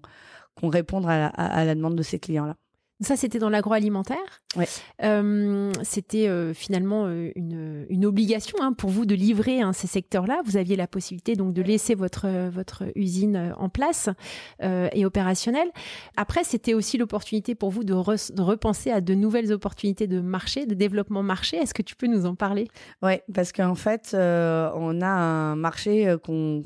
réponde 0.62 1.06
à 1.08 1.17
la, 1.17 1.28
à 1.28 1.65
la 1.65 1.74
demande 1.74 1.96
de 1.96 2.04
ces 2.04 2.19
clients-là. 2.19 2.56
Ça, 3.01 3.17
c'était 3.17 3.39
dans 3.39 3.49
l'agroalimentaire. 3.49 4.43
Ouais. 4.56 4.67
Euh, 5.03 5.71
c'était 5.82 6.27
euh, 6.27 6.53
finalement 6.53 7.06
euh, 7.08 7.32
une, 7.36 7.88
une, 7.89 8.06
obligation 8.06 8.58
hein, 8.62 8.71
pour 8.71 8.91
vous 8.91 9.06
de 9.06 9.15
livrer 9.15 9.62
hein, 9.62 9.73
ces 9.73 9.88
secteurs-là. 9.88 10.41
Vous 10.45 10.58
aviez 10.58 10.75
la 10.75 10.86
possibilité 10.86 11.36
donc 11.36 11.53
de 11.53 11.62
laisser 11.62 11.95
votre 11.95 12.27
votre 12.49 12.84
usine 12.95 13.53
en 13.58 13.69
place 13.69 14.10
et 14.62 15.06
opérationnelle. 15.06 15.69
Après, 16.17 16.43
c'était 16.43 16.73
aussi 16.73 16.97
l'opportunité 16.97 17.56
pour 17.56 17.71
vous 17.71 17.84
de, 17.84 17.93
de, 17.93 18.41
repenser 18.41 18.91
à 18.91 19.01
de 19.01 19.13
nouvelles 19.13 19.51
opportunités 19.51 20.08
de 20.08 20.21
marché, 20.21 20.65
de 20.65 20.75
développement 20.75 21.23
marché. 21.23 21.58
Est-ce 21.58 21.73
que 21.73 21.82
tu 21.82 21.95
peux 21.95 22.08
nous 22.08 22.25
en 22.25 22.36
parler? 22.36 22.67
Oui, 23.01 23.13
parce 23.34 23.51
qu'en 23.51 23.75
fait, 23.75 24.12
on 24.13 25.01
a 25.01 25.08
un 25.08 25.56
marché 25.56 26.15
qu'on 26.23 26.63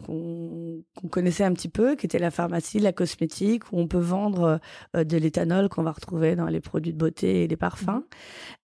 connaissait 1.09 1.43
un 1.43 1.53
petit 1.53 1.69
peu, 1.69 1.95
qui 1.95 2.05
était 2.05 2.19
la 2.19 2.31
pharmacie, 2.31 2.79
la 2.79 2.93
cosmétique, 2.93 3.71
où 3.71 3.79
on 3.79 3.87
peut 3.87 3.97
vendre 3.97 4.59
de 4.93 5.17
l'éthanol 5.17 5.69
qu'on 5.69 5.83
va 5.83 5.91
retrouver 5.91 6.16
dans 6.17 6.47
les 6.47 6.59
produits 6.59 6.93
de 6.93 6.97
beauté 6.97 7.43
et 7.43 7.47
les 7.47 7.57
parfums. 7.57 7.87
Mhm. 7.87 8.03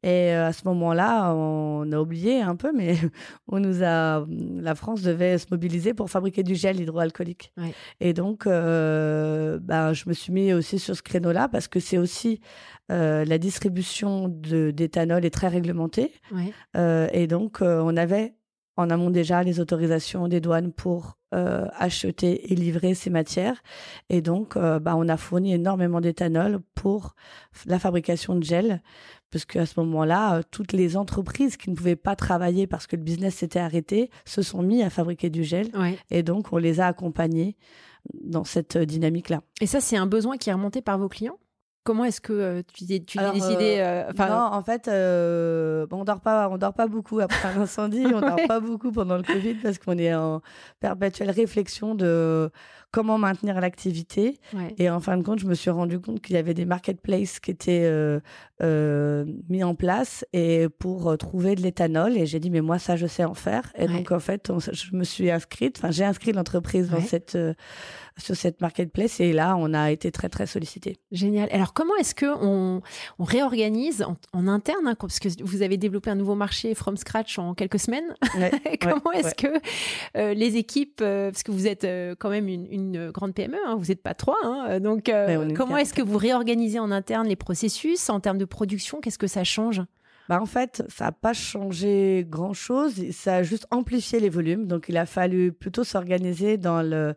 Et 0.03 0.33
euh, 0.33 0.47
à 0.47 0.53
ce 0.53 0.65
moment-là, 0.65 1.33
on 1.33 1.91
a 1.91 1.99
oublié 1.99 2.41
un 2.41 2.55
peu, 2.55 2.71
mais 2.75 2.95
on 3.47 3.59
nous 3.59 3.83
a, 3.83 4.25
la 4.27 4.75
France 4.75 5.01
devait 5.01 5.37
se 5.37 5.45
mobiliser 5.51 5.93
pour 5.93 6.09
fabriquer 6.09 6.43
du 6.43 6.55
gel 6.55 6.79
hydroalcoolique. 6.79 7.53
Et 7.99 8.13
donc, 8.13 8.45
euh, 8.45 9.59
ben, 9.61 9.93
je 9.93 10.07
me 10.07 10.13
suis 10.13 10.33
mis 10.33 10.53
aussi 10.53 10.79
sur 10.79 10.95
ce 10.95 11.01
créneau-là 11.01 11.47
parce 11.47 11.67
que 11.67 11.79
c'est 11.79 11.97
aussi 11.97 12.41
euh, 12.91 13.23
la 13.25 13.37
distribution 13.37 14.27
d'éthanol 14.27 15.25
est 15.25 15.29
très 15.33 15.47
réglementée. 15.47 16.11
et 16.75 17.27
donc, 17.27 17.59
on 17.61 17.95
avait 17.95 18.35
en 18.77 18.89
amont 18.89 19.09
déjà 19.09 19.43
les 19.43 19.59
autorisations 19.59 20.27
des 20.27 20.41
douanes 20.41 20.71
pour 20.71 21.17
euh, 21.33 21.65
acheter 21.77 22.51
et 22.51 22.55
livrer 22.55 22.93
ces 22.93 23.09
matières. 23.09 23.63
Et 24.09 24.21
donc, 24.21 24.55
euh, 24.55 24.79
bah, 24.79 24.95
on 24.95 25.07
a 25.09 25.17
fourni 25.17 25.53
énormément 25.53 26.01
d'éthanol 26.01 26.59
pour 26.75 27.15
la 27.65 27.79
fabrication 27.79 28.35
de 28.35 28.43
gel, 28.43 28.81
parce 29.31 29.45
qu'à 29.45 29.65
ce 29.65 29.79
moment-là, 29.79 30.35
euh, 30.35 30.41
toutes 30.51 30.73
les 30.73 30.95
entreprises 30.95 31.57
qui 31.57 31.71
ne 31.71 31.75
pouvaient 31.75 31.95
pas 31.95 32.15
travailler 32.15 32.67
parce 32.67 32.87
que 32.87 32.95
le 32.95 33.01
business 33.01 33.35
s'était 33.35 33.59
arrêté 33.59 34.09
se 34.25 34.41
sont 34.41 34.61
mis 34.61 34.83
à 34.83 34.89
fabriquer 34.89 35.29
du 35.29 35.43
gel. 35.43 35.71
Et 36.11 36.23
donc, 36.23 36.53
on 36.53 36.57
les 36.57 36.79
a 36.79 36.87
accompagnés 36.87 37.57
dans 38.13 38.43
cette 38.43 38.77
dynamique-là. 38.77 39.41
Et 39.61 39.65
ça, 39.67 39.81
c'est 39.81 39.97
un 39.97 40.07
besoin 40.07 40.37
qui 40.37 40.49
est 40.49 40.53
remonté 40.53 40.81
par 40.81 40.97
vos 40.97 41.09
clients? 41.09 41.37
Comment 41.83 42.05
est-ce 42.05 42.21
que 42.21 42.31
euh, 42.31 42.61
tu, 42.73 42.85
tu 43.03 43.19
as 43.19 43.31
décidé 43.31 43.77
euh, 43.79 44.07
euh, 44.07 44.13
Non, 44.17 44.35
en 44.35 44.63
fait, 44.63 44.85
bon, 45.89 46.01
on 46.01 46.03
dort 46.05 46.21
pas, 46.21 46.47
on 46.49 46.57
dort 46.57 46.73
pas 46.73 46.87
beaucoup 46.87 47.19
après 47.19 47.49
un 47.49 47.61
incendie, 47.61 48.05
on 48.05 48.21
dort 48.21 48.39
pas 48.47 48.61
beaucoup 48.61 48.91
pendant 48.93 49.17
le 49.17 49.23
Covid 49.23 49.55
parce 49.55 49.77
qu'on 49.79 49.97
est 49.97 50.13
en 50.13 50.41
perpétuelle 50.79 51.31
réflexion 51.31 51.93
de 51.93 52.49
comment 52.93 53.17
maintenir 53.17 53.59
l'activité. 53.59 54.39
Et 54.77 54.89
en 54.89 55.01
fin 55.01 55.17
de 55.17 55.23
compte, 55.23 55.39
je 55.39 55.47
me 55.47 55.55
suis 55.55 55.69
rendu 55.69 55.99
compte 55.99 56.21
qu'il 56.21 56.35
y 56.35 56.39
avait 56.39 56.53
des 56.53 56.65
marketplaces 56.65 57.41
qui 57.41 57.51
étaient 57.51 57.91
mis 58.61 59.63
en 59.63 59.75
place 59.75 60.25
et 60.31 60.67
pour 60.79 61.17
trouver 61.17 61.55
de 61.55 61.61
l'éthanol. 61.61 62.15
Et 62.15 62.25
j'ai 62.25 62.39
dit 62.39 62.49
mais 62.49 62.61
moi 62.61 62.79
ça 62.79 62.95
je 62.95 63.07
sais 63.07 63.25
en 63.25 63.33
faire. 63.33 63.73
Et 63.77 63.87
donc 63.87 64.11
en 64.11 64.19
fait, 64.19 64.51
je 64.71 64.95
me 64.95 65.03
suis 65.03 65.29
inscrite. 65.29 65.79
Enfin, 65.79 65.91
j'ai 65.91 66.05
inscrit 66.05 66.31
l'entreprise 66.31 66.89
dans 66.89 67.01
cette 67.01 67.37
sur 68.17 68.35
cette 68.35 68.61
marketplace 68.61 69.19
et 69.19 69.33
là 69.33 69.55
on 69.57 69.73
a 69.73 69.91
été 69.91 70.11
très 70.11 70.29
très 70.29 70.45
sollicité. 70.45 70.97
Génial. 71.11 71.49
Alors 71.51 71.73
comment 71.73 71.95
est-ce 71.95 72.13
que 72.13 72.25
on, 72.41 72.81
on 73.19 73.23
réorganise 73.23 74.05
en, 74.33 74.47
interne 74.47 74.87
hein, 74.87 74.95
parce 74.99 75.19
que 75.19 75.29
vous 75.43 75.61
avez 75.61 75.77
développé 75.77 76.09
un 76.09 76.15
nouveau 76.15 76.35
marché 76.35 76.75
from 76.75 76.97
scratch 76.97 77.39
en 77.39 77.53
quelques 77.53 77.79
semaines? 77.79 78.15
comment 78.81 79.11
est-ce 79.13 79.35
que 79.35 79.47
euh, 80.17 80.33
les 80.33 80.57
équipes 80.57 80.99
euh, 81.01 81.31
parce 81.31 81.43
que 81.43 81.51
vous 81.51 81.67
êtes 81.67 81.83
euh, 81.83 82.15
quand 82.17 82.29
même 82.29 82.47
une, 82.47 82.67
une 82.71 82.82
grande 83.11 83.33
PME, 83.33 83.57
hein, 83.65 83.75
vous 83.77 83.85
n'êtes 83.85 84.01
pas 84.01 84.13
trois, 84.13 84.37
hein, 84.43 84.79
donc 84.79 85.11
comment 85.55 85.77
est-ce 85.77 85.93
que 85.93 86.01
vous 86.01 86.17
réorganisez 86.17 86.79
en 86.79 86.91
interne 86.91 87.27
les 87.27 87.35
processus 87.35 88.09
en 88.09 88.19
termes 88.19 88.37
de 88.37 88.45
production 88.45 88.99
Qu'est-ce 89.01 89.19
que 89.19 89.27
ça 89.27 89.43
change? 89.43 89.81
Bah 90.29 90.39
en 90.41 90.45
fait, 90.45 90.83
ça 90.87 91.05
n'a 91.05 91.11
pas 91.11 91.33
changé 91.33 92.25
grand-chose, 92.29 93.11
ça 93.11 93.35
a 93.35 93.43
juste 93.43 93.67
amplifié 93.71 94.19
les 94.19 94.29
volumes. 94.29 94.67
Donc, 94.67 94.85
il 94.87 94.97
a 94.97 95.05
fallu 95.05 95.51
plutôt 95.51 95.83
s'organiser 95.83 96.57
dans 96.57 96.81
le, 96.81 97.13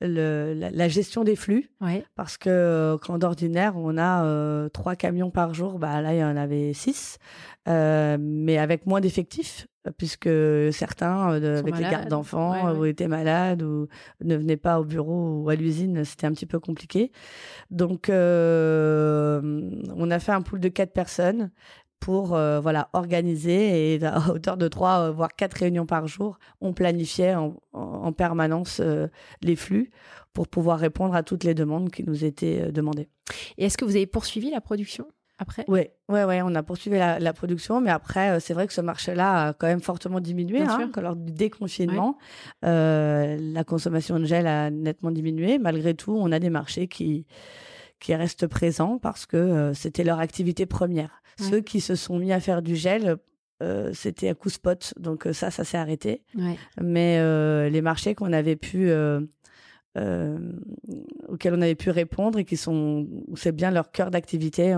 le 0.00 0.54
la, 0.72 0.88
gestion 0.88 1.22
des 1.22 1.36
flux. 1.36 1.70
Parce 2.14 2.38
que 2.38 2.48
euh, 2.48 2.98
quand 2.98 3.18
d'ordinaire, 3.18 3.74
on 3.76 3.98
a 3.98 4.24
euh, 4.24 4.68
trois 4.70 4.96
camions 4.96 5.30
par 5.30 5.52
jour, 5.52 5.78
bah 5.78 6.00
là, 6.00 6.14
il 6.14 6.20
y 6.20 6.24
en 6.24 6.36
avait 6.36 6.72
six, 6.72 7.18
euh, 7.68 8.16
mais 8.18 8.56
avec 8.56 8.86
moins 8.86 9.00
d'effectifs 9.00 9.66
puisque 9.98 10.28
certains, 10.72 11.28
avec 11.28 11.76
les 11.76 11.82
gardes 11.82 12.08
d'enfants, 12.08 12.84
étaient 12.84 13.08
malades 13.08 13.62
ou 13.62 13.88
ne 14.22 14.36
venaient 14.36 14.56
pas 14.56 14.80
au 14.80 14.84
bureau 14.84 15.42
ou 15.42 15.48
à 15.48 15.54
l'usine, 15.54 16.04
c'était 16.04 16.26
un 16.26 16.32
petit 16.32 16.46
peu 16.46 16.58
compliqué. 16.58 17.12
Donc, 17.70 18.08
on 18.08 18.12
a 20.10 20.18
fait 20.18 20.32
un 20.32 20.42
pool 20.42 20.60
de 20.60 20.68
quatre 20.68 20.92
personnes 20.92 21.50
pour 22.00 22.34
euh, 22.34 22.60
voilà 22.60 22.88
organiser 22.92 23.94
et 23.94 24.04
à 24.04 24.30
hauteur 24.30 24.56
de 24.56 24.68
trois 24.68 25.00
euh, 25.00 25.10
voire 25.10 25.34
quatre 25.34 25.54
réunions 25.54 25.86
par 25.86 26.06
jour, 26.06 26.38
on 26.60 26.72
planifiait 26.72 27.34
en, 27.34 28.12
permanence 28.12 28.80
euh, 28.80 29.08
les 29.42 29.56
flux 29.56 29.90
pour 30.32 30.48
pouvoir 30.48 30.78
répondre 30.78 31.14
à 31.14 31.22
toutes 31.22 31.44
les 31.44 31.54
demandes 31.54 31.90
qui 31.90 32.04
nous 32.04 32.24
étaient 32.24 32.70
demandées. 32.70 33.08
Et 33.58 33.66
est-ce 33.66 33.76
que 33.76 33.84
vous 33.84 33.96
avez 33.96 34.06
poursuivi 34.06 34.50
la 34.50 34.60
production? 34.60 35.08
Après? 35.38 35.64
Oui, 35.68 35.80
ouais, 36.08 36.24
ouais, 36.24 36.42
on 36.42 36.54
a 36.54 36.62
poursuivi 36.62 36.96
la, 36.96 37.32
production, 37.32 37.80
mais 37.80 37.90
après, 37.90 38.40
c'est 38.40 38.54
vrai 38.54 38.66
que 38.66 38.72
ce 38.72 38.80
marché-là 38.80 39.48
a 39.48 39.52
quand 39.52 39.66
même 39.66 39.80
fortement 39.80 40.20
diminué. 40.20 40.62
Hein, 40.62 40.90
lors 40.96 41.16
du 41.16 41.32
déconfinement, 41.32 42.18
la 42.62 43.64
consommation 43.64 44.18
de 44.18 44.24
gel 44.24 44.46
a 44.46 44.70
nettement 44.70 45.10
diminué. 45.10 45.58
Malgré 45.58 45.94
tout, 45.94 46.16
on 46.16 46.32
a 46.32 46.38
des 46.38 46.50
marchés 46.50 46.88
qui 46.88 47.26
qui 47.98 48.14
restent 48.14 48.46
présents 48.46 48.98
parce 48.98 49.24
que 49.24 49.72
c'était 49.74 50.04
leur 50.04 50.20
activité 50.20 50.66
première. 50.66 51.22
Ceux 51.38 51.60
qui 51.60 51.80
se 51.80 51.94
sont 51.94 52.18
mis 52.18 52.32
à 52.32 52.40
faire 52.40 52.62
du 52.62 52.76
gel, 52.76 53.18
euh, 53.62 53.90
c'était 53.94 54.28
à 54.28 54.34
coup 54.34 54.50
spot, 54.50 54.92
donc 54.98 55.26
euh, 55.26 55.32
ça, 55.32 55.50
ça 55.50 55.64
s'est 55.64 55.78
arrêté. 55.78 56.22
Mais 56.80 57.16
euh, 57.18 57.70
les 57.70 57.80
marchés 57.80 58.14
qu'on 58.14 58.32
avait 58.32 58.56
pu, 58.56 58.90
auxquels 61.28 61.54
on 61.54 61.62
avait 61.62 61.74
pu 61.74 61.90
répondre 61.90 62.38
et 62.38 62.44
qui 62.44 62.56
sont, 62.56 63.06
c'est 63.34 63.52
bien 63.52 63.70
leur 63.70 63.90
cœur 63.90 64.10
d'activité, 64.10 64.74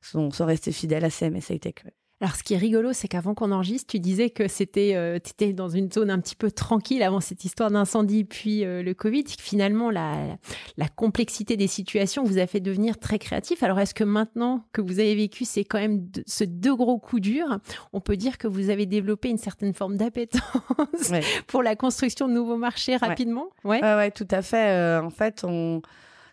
sont, 0.00 0.30
sont 0.30 0.46
restés 0.46 0.72
fidèles 0.72 1.04
à 1.04 1.10
CMS 1.10 1.58
Tech. 1.60 1.74
Alors, 2.20 2.36
ce 2.36 2.44
qui 2.44 2.54
est 2.54 2.58
rigolo, 2.58 2.92
c'est 2.92 3.08
qu'avant 3.08 3.34
qu'on 3.34 3.50
enregistre, 3.50 3.88
tu 3.90 3.98
disais 3.98 4.30
que 4.30 4.46
c'était, 4.46 4.92
euh, 4.94 5.18
tu 5.22 5.30
étais 5.30 5.52
dans 5.52 5.68
une 5.68 5.90
zone 5.90 6.10
un 6.10 6.20
petit 6.20 6.36
peu 6.36 6.50
tranquille 6.50 7.02
avant 7.02 7.20
cette 7.20 7.44
histoire 7.44 7.70
d'incendie, 7.70 8.24
puis 8.24 8.64
euh, 8.64 8.82
le 8.82 8.94
Covid. 8.94 9.24
Finalement, 9.38 9.90
la, 9.90 10.38
la 10.76 10.88
complexité 10.88 11.56
des 11.56 11.66
situations 11.66 12.22
vous 12.22 12.38
a 12.38 12.46
fait 12.46 12.60
devenir 12.60 12.98
très 12.98 13.18
créatif. 13.18 13.62
Alors, 13.64 13.80
est-ce 13.80 13.94
que 13.94 14.04
maintenant 14.04 14.64
que 14.72 14.80
vous 14.80 15.00
avez 15.00 15.14
vécu, 15.16 15.44
c'est 15.44 15.64
quand 15.64 15.78
même 15.78 16.06
ce 16.26 16.44
deux 16.44 16.74
gros 16.74 16.98
coups 16.98 17.22
durs, 17.22 17.58
on 17.92 18.00
peut 18.00 18.16
dire 18.16 18.38
que 18.38 18.46
vous 18.46 18.70
avez 18.70 18.86
développé 18.86 19.28
une 19.28 19.38
certaine 19.38 19.74
forme 19.74 19.96
d'appétence 19.96 20.40
pour 21.48 21.62
la 21.64 21.74
construction 21.74 22.28
de 22.28 22.32
nouveaux 22.32 22.56
marchés 22.56 22.96
rapidement? 22.96 23.48
Ouais, 23.64 23.82
ouais, 23.82 23.94
ouais 23.96 24.10
tout 24.12 24.28
à 24.30 24.40
fait. 24.40 24.70
Euh, 24.70 25.02
en 25.02 25.10
fait, 25.10 25.42
on 25.44 25.82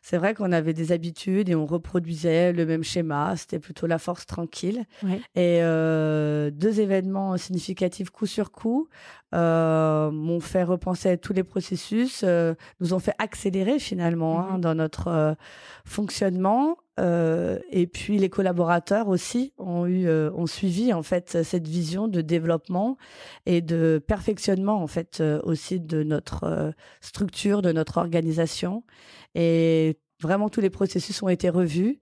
c'est 0.02 0.18
vrai 0.18 0.34
qu'on 0.34 0.52
avait 0.52 0.74
des 0.74 0.92
habitudes 0.92 1.48
et 1.50 1.56
on 1.56 1.68
reproduisait 1.68 2.54
le 2.54 2.66
même 2.66 2.84
schéma. 2.84 3.36
C'était 3.38 3.60
plutôt 3.60 3.86
la 3.86 4.00
force 4.00 4.26
tranquille. 4.26 4.86
Et 5.36 5.60
euh, 5.62 6.50
deux 6.50 6.80
événements 6.80 7.38
significatifs 7.38 8.10
coup 8.10 8.26
sur 8.26 8.52
coup 8.52 8.90
euh, 9.36 10.10
m'ont 10.10 10.40
fait 10.40 10.64
repenser 10.64 11.10
à 11.10 11.18
tous 11.18 11.34
les 11.34 11.44
processus, 11.44 12.22
euh, 12.24 12.56
nous 12.80 12.94
ont 12.94 13.00
fait 13.00 13.14
accélérer 13.20 13.78
finalement 13.78 14.40
hein, 14.42 14.56
mhm. 14.56 14.62
dans 14.62 14.76
notre 14.76 15.36
fonctionnement. 15.86 16.78
Euh, 17.00 17.60
et 17.70 17.88
puis 17.88 18.18
les 18.18 18.30
collaborateurs 18.30 19.08
aussi 19.08 19.54
ont 19.58 19.86
eu, 19.86 20.10
ont 20.10 20.46
suivi 20.46 20.94
en 20.94 21.04
fait 21.04 21.44
cette 21.44 21.68
vision 21.68 22.08
de 22.08 22.22
développement 22.22 22.98
et 23.46 23.62
de 23.62 24.04
perfectionnement 24.06 24.82
en 24.84 24.88
fait 24.88 25.24
aussi 25.44 25.80
de 25.80 26.04
notre 26.04 26.74
structure, 27.00 27.62
de 27.62 27.72
notre 27.72 27.98
organisation. 27.98 28.84
Et 29.36 29.98
vraiment 30.22 30.50
tous 30.50 30.62
les 30.62 30.70
processus 30.70 31.22
ont 31.24 31.30
été 31.30 31.50
revus. 31.50 32.00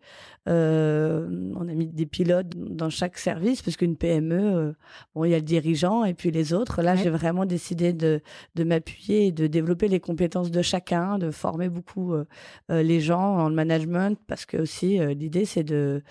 Euh, 0.48 1.28
on 1.56 1.68
a 1.68 1.74
mis 1.74 1.88
des 1.88 2.06
pilotes 2.06 2.50
dans 2.50 2.90
chaque 2.90 3.18
service 3.18 3.62
parce 3.62 3.78
qu'une 3.78 3.96
PME, 3.96 4.40
euh, 4.40 4.72
bon, 5.14 5.26
il 5.26 5.32
y 5.32 5.34
a 5.34 5.38
le 5.38 5.44
dirigeant 5.44 6.04
et 6.06 6.14
puis 6.14 6.32
les 6.32 6.54
autres. 6.54 6.82
Là, 6.82 6.96
j'ai 6.96 7.10
vraiment 7.10 7.46
décidé 7.46 7.94
de, 7.94 8.22
de 8.56 8.64
m'appuyer 8.64 9.28
et 9.28 9.32
de 9.32 9.48
développer 9.48 9.88
les 9.88 10.00
compétences 10.00 10.52
de 10.52 10.62
chacun, 10.62 11.18
de 11.18 11.32
former 11.32 11.70
beaucoup 11.70 12.14
euh, 12.14 12.26
les 12.70 13.00
gens 13.00 13.38
en 13.38 13.50
management 13.50 14.18
parce 14.28 14.46
que 14.46 14.58
aussi 14.58 15.00
l'idée 15.16 15.46
c'est 15.46 15.64
de 15.64 16.04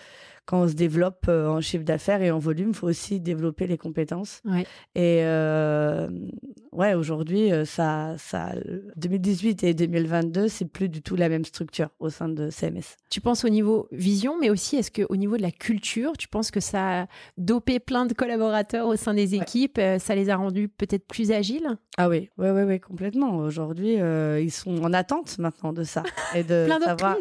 quand 0.46 0.62
on 0.62 0.68
se 0.68 0.74
développe 0.74 1.28
en 1.28 1.60
chiffre 1.60 1.84
d'affaires 1.84 2.22
et 2.22 2.30
en 2.30 2.38
volume, 2.38 2.70
il 2.70 2.74
faut 2.74 2.88
aussi 2.88 3.20
développer 3.20 3.66
les 3.66 3.76
compétences. 3.76 4.40
Et 4.94 5.22
ouais, 6.78 6.94
aujourd'hui, 6.94 7.50
ça, 7.64 8.14
ça, 8.18 8.52
2018 8.96 9.64
et 9.64 9.74
2022, 9.74 10.48
c'est 10.48 10.64
plus 10.64 10.88
du 10.88 11.02
tout 11.02 11.16
la 11.16 11.28
même 11.28 11.44
structure 11.44 11.88
au 11.98 12.08
sein 12.08 12.28
de 12.28 12.50
CMS. 12.50 12.96
Tu 13.10 13.20
penses 13.20 13.44
au 13.44 13.48
niveau 13.48 13.88
vision, 13.92 14.38
mais 14.40 14.50
aussi 14.50 14.76
est-ce 14.76 14.90
qu'au 14.90 15.16
niveau 15.16 15.36
de 15.36 15.42
la 15.42 15.50
culture, 15.50 16.12
tu 16.16 16.28
penses 16.28 16.50
que 16.50 16.60
ça 16.60 17.02
a 17.02 17.06
dopé 17.36 17.78
plein 17.80 18.06
de 18.06 18.14
collaborateurs 18.14 18.86
au 18.86 18.96
sein 18.96 19.14
des 19.14 19.34
équipes, 19.34 19.80
ça 19.98 20.14
les 20.14 20.30
a 20.30 20.36
rendus 20.36 20.68
peut-être 20.68 21.06
plus 21.06 21.32
agiles? 21.32 21.76
Ah 21.96 22.08
oui, 22.08 22.30
oui, 22.38 22.48
oui, 22.50 22.62
oui 22.62 22.80
complètement. 22.80 23.36
Aujourd'hui, 23.36 23.94
ils 23.94 24.52
sont 24.52 24.82
en 24.82 24.92
attente 24.92 25.38
maintenant 25.38 25.72
de 25.72 25.82
ça 25.84 26.02
et 26.34 26.44
de 26.44 26.64
plein 26.66 26.80
savoir. 26.80 27.16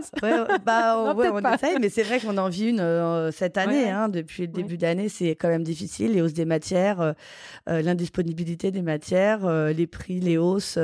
bah, 0.66 1.14
on 1.16 1.54
essaye, 1.54 1.78
mais 1.80 1.90
c'est 1.90 2.04
vrai 2.04 2.20
qu'on 2.20 2.38
en 2.38 2.50
vit 2.50 2.70
une 2.70 2.80
euh, 2.80 3.32
cette 3.32 3.58
année. 3.58 3.90
Hein, 3.90 4.10
depuis 4.10 4.44
le 4.44 4.50
début 4.50 4.78
d'année, 4.78 5.10
c'est 5.10 5.32
quand 5.32 5.48
même 5.48 5.64
difficile. 5.64 6.14
Les 6.14 6.22
hausses 6.22 6.34
des 6.34 6.46
matières, 6.46 7.02
euh, 7.02 7.14
euh, 7.70 7.82
l'indisponibilité 7.82 8.72
des 8.72 8.82
matières, 8.82 9.47
les 9.48 9.88
prix, 9.88 10.20
les 10.20 10.38
hausses. 10.38 10.78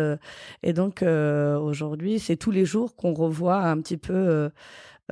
et 0.63 0.73
donc, 0.73 1.01
aujourd'hui, 1.03 2.19
c'est 2.19 2.35
tous 2.35 2.51
les 2.51 2.65
jours 2.65 2.95
qu'on 2.95 3.13
revoit 3.13 3.57
un 3.57 3.79
petit 3.81 3.97
peu 3.97 4.49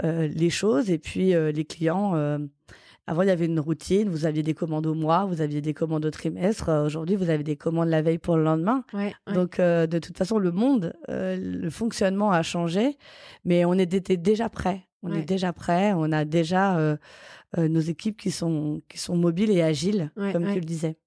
les 0.03 0.49
choses. 0.49 0.89
Et 0.89 0.97
puis, 0.97 1.33
les 1.33 1.65
clients 1.65 2.39
avant, 3.07 3.23
il 3.23 3.27
y 3.27 3.31
avait 3.31 3.45
une 3.45 3.59
routine. 3.59 4.09
Vous 4.09 4.25
aviez 4.25 4.43
des 4.43 4.53
commandes 4.53 4.85
au 4.85 4.93
mois, 4.93 5.25
vous 5.25 5.41
aviez 5.41 5.61
des 5.61 5.73
commandes 5.73 6.05
au 6.05 6.11
trimestre. 6.11 6.69
Euh, 6.69 6.85
aujourd'hui, 6.85 7.15
vous 7.15 7.29
avez 7.29 7.43
des 7.43 7.57
commandes 7.57 7.89
la 7.89 8.01
veille 8.01 8.19
pour 8.19 8.37
le 8.37 8.43
lendemain. 8.43 8.83
Donc, 9.33 9.59
euh, 9.59 9.87
de 9.87 9.99
toute 9.99 10.17
façon, 10.17 10.37
le 10.37 10.51
monde, 10.51 10.93
euh, 11.09 11.35
le 11.35 11.69
fonctionnement 11.69 12.31
a 12.31 12.43
changé, 12.43 12.97
mais 13.43 13.65
on 13.65 13.73
était 13.73 14.17
déjà 14.17 14.49
prêt. 14.49 14.87
On 15.03 15.13
est 15.13 15.23
déjà 15.23 15.51
prêt. 15.51 15.93
On 15.93 16.11
a 16.11 16.25
déjà 16.25 16.77
euh, 16.77 16.95
nos 17.57 17.79
équipes 17.79 18.17
qui 18.17 18.31
sont, 18.31 18.81
qui 18.87 18.97
sont 18.97 19.17
mobiles 19.17 19.51
et 19.51 19.61
agiles, 19.61 20.11
comme 20.15 20.47
tu 20.53 20.59
le 20.59 20.65
disais. 20.65 20.97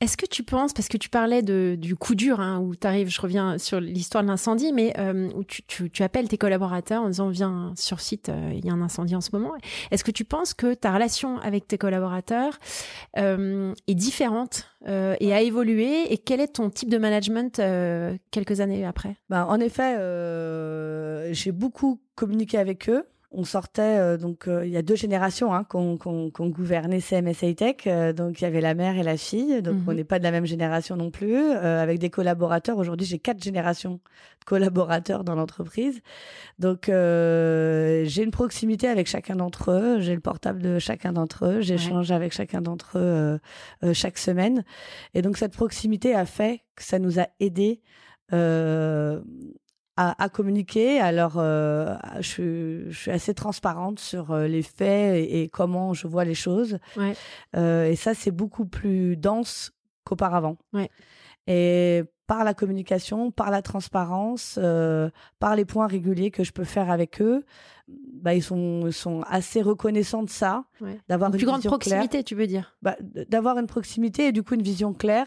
Est-ce 0.00 0.16
que 0.16 0.26
tu 0.26 0.42
penses, 0.42 0.72
parce 0.72 0.88
que 0.88 0.96
tu 0.96 1.08
parlais 1.08 1.42
de, 1.42 1.76
du 1.78 1.96
coup 1.96 2.14
dur, 2.14 2.40
hein, 2.40 2.60
où 2.60 2.74
tu 2.74 2.86
arrives, 2.86 3.08
je 3.08 3.20
reviens 3.20 3.58
sur 3.58 3.80
l'histoire 3.80 4.22
de 4.22 4.28
l'incendie, 4.28 4.72
mais 4.72 4.92
euh, 4.98 5.30
où 5.34 5.44
tu, 5.44 5.62
tu, 5.62 5.90
tu, 5.90 6.02
appelles 6.02 6.28
tes 6.28 6.36
collaborateurs 6.36 7.02
en 7.02 7.08
disant 7.08 7.28
viens 7.28 7.72
sur 7.76 8.00
site, 8.00 8.28
euh, 8.28 8.52
il 8.54 8.64
y 8.64 8.70
a 8.70 8.72
un 8.72 8.82
incendie 8.82 9.14
en 9.14 9.20
ce 9.20 9.30
moment. 9.32 9.52
Est-ce 9.90 10.04
que 10.04 10.10
tu 10.10 10.24
penses 10.24 10.52
que 10.52 10.74
ta 10.74 10.92
relation 10.92 11.38
avec 11.38 11.66
tes 11.68 11.78
collaborateurs 11.78 12.58
est 13.16 13.94
différente 13.94 14.68
et 14.86 15.32
a 15.32 15.40
évolué? 15.40 16.12
Et 16.12 16.18
quel 16.18 16.40
est 16.40 16.54
ton 16.54 16.70
type 16.70 16.90
de 16.90 16.98
management 16.98 17.60
quelques 18.30 18.60
années 18.60 18.84
après? 18.84 19.16
Bah, 19.28 19.46
En 19.48 19.60
effet, 19.60 19.96
j'ai 21.32 21.52
beaucoup 21.52 22.00
communiqué 22.14 22.58
avec 22.58 22.88
eux 22.88 23.04
on 23.36 23.44
sortait 23.44 23.82
euh, 23.82 24.16
donc 24.16 24.48
euh, 24.48 24.66
il 24.66 24.72
y 24.72 24.78
a 24.78 24.82
deux 24.82 24.96
générations 24.96 25.54
hein, 25.54 25.62
qu'on 25.64 25.98
qu 25.98 26.48
gouvernait 26.48 27.00
CMS 27.00 27.42
Hightech 27.42 27.86
euh, 27.86 28.14
donc 28.14 28.40
il 28.40 28.44
y 28.44 28.46
avait 28.46 28.62
la 28.62 28.74
mère 28.74 28.96
et 28.96 29.02
la 29.02 29.18
fille. 29.18 29.60
Donc 29.60 29.76
on 29.86 29.90
mhm. 29.90 29.96
n'est 29.96 30.04
pas 30.04 30.18
de 30.18 30.24
la 30.24 30.30
même 30.30 30.46
génération 30.46 30.96
non 30.96 31.10
plus. 31.10 31.36
Avec 31.36 31.98
des 31.98 32.08
collaborateurs 32.08 32.78
aujourd'hui 32.78 33.06
j'ai 33.06 33.18
quatre 33.18 33.42
générations 33.42 33.94
de 34.40 34.44
collaborateurs 34.46 35.22
dans 35.22 35.34
l'entreprise. 35.34 36.00
Donc 36.58 36.86
j'ai 36.86 38.22
une 38.22 38.30
proximité 38.30 38.88
avec 38.88 39.06
chacun 39.06 39.36
d'entre 39.36 39.70
eux. 39.70 40.00
J'ai 40.00 40.14
le 40.14 40.20
portable 40.20 40.62
de 40.62 40.78
chacun 40.78 41.12
d'entre 41.12 41.46
eux. 41.46 41.60
J'échange 41.60 42.10
avec 42.10 42.32
chacun 42.32 42.62
d'entre 42.62 42.98
eux 42.98 43.38
chaque 43.92 44.16
semaine. 44.16 44.64
Et 45.12 45.20
donc 45.20 45.36
cette 45.36 45.52
proximité 45.52 46.14
a 46.14 46.24
fait 46.24 46.62
que 46.74 46.82
ça 46.82 46.98
nous 46.98 47.20
a 47.20 47.26
aidé 47.38 47.82
à, 49.96 50.28
communiquer. 50.28 51.00
Alors, 51.00 51.34
euh, 51.36 51.96
je, 52.20 52.84
je, 52.88 52.98
suis 52.98 53.10
assez 53.10 53.34
transparente 53.34 53.98
sur 53.98 54.30
euh, 54.30 54.46
les 54.46 54.62
faits 54.62 55.16
et, 55.16 55.48
comment 55.48 55.94
je 55.94 56.06
vois 56.06 56.24
les 56.24 56.34
choses. 56.34 56.78
Ouais. 56.96 57.14
Euh, 57.56 57.86
et 57.90 57.96
ça, 57.96 58.14
c'est 58.14 58.30
beaucoup 58.30 58.66
plus 58.66 59.16
dense 59.16 59.72
qu'auparavant. 60.04 60.58
Ouais. 60.72 60.90
Et 61.46 62.02
par 62.26 62.44
la 62.44 62.54
communication, 62.54 63.30
par 63.30 63.50
la 63.50 63.62
transparence, 63.62 64.58
euh, 64.62 65.10
par 65.38 65.56
les 65.56 65.64
points 65.64 65.86
réguliers 65.86 66.30
que 66.30 66.44
je 66.44 66.52
peux 66.52 66.64
faire 66.64 66.90
avec 66.90 67.20
eux, 67.20 67.44
bah, 67.88 68.34
ils, 68.34 68.42
sont, 68.42 68.90
sont 68.90 69.22
assez 69.28 69.62
reconnaissants 69.62 70.24
de 70.24 70.30
ça. 70.30 70.64
D'avoir 71.08 71.30
une, 71.30 71.36
plus 71.36 71.46
grande 71.46 71.62
proximité, 71.62 72.24
tu 72.24 72.34
veux 72.34 72.48
dire? 72.48 72.76
Bah, 72.82 72.96
D'avoir 73.28 73.58
une 73.58 73.68
proximité 73.68 74.26
et 74.26 74.32
du 74.32 74.42
coup 74.42 74.54
une 74.54 74.62
vision 74.62 74.92
claire 74.92 75.26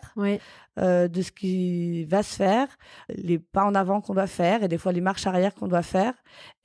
euh, 0.77 1.07
de 1.07 1.21
ce 1.21 1.31
qui 1.31 2.03
va 2.05 2.21
se 2.21 2.35
faire, 2.35 2.67
les 3.09 3.39
pas 3.39 3.63
en 3.63 3.75
avant 3.75 4.01
qu'on 4.01 4.13
doit 4.13 4.27
faire 4.27 4.63
et 4.63 4.67
des 4.67 4.77
fois 4.77 4.91
les 4.91 5.01
marches 5.01 5.25
arrière 5.25 5.55
qu'on 5.55 5.67
doit 5.67 5.83
faire. 5.83 6.13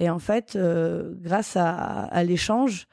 Et 0.01 0.11
en 0.11 0.19
fait, 0.19 0.57
euh, 0.57 1.15
grâce 1.21 1.57
à, 1.57 1.73
à 1.73 2.25
l'échange, 2.25 2.89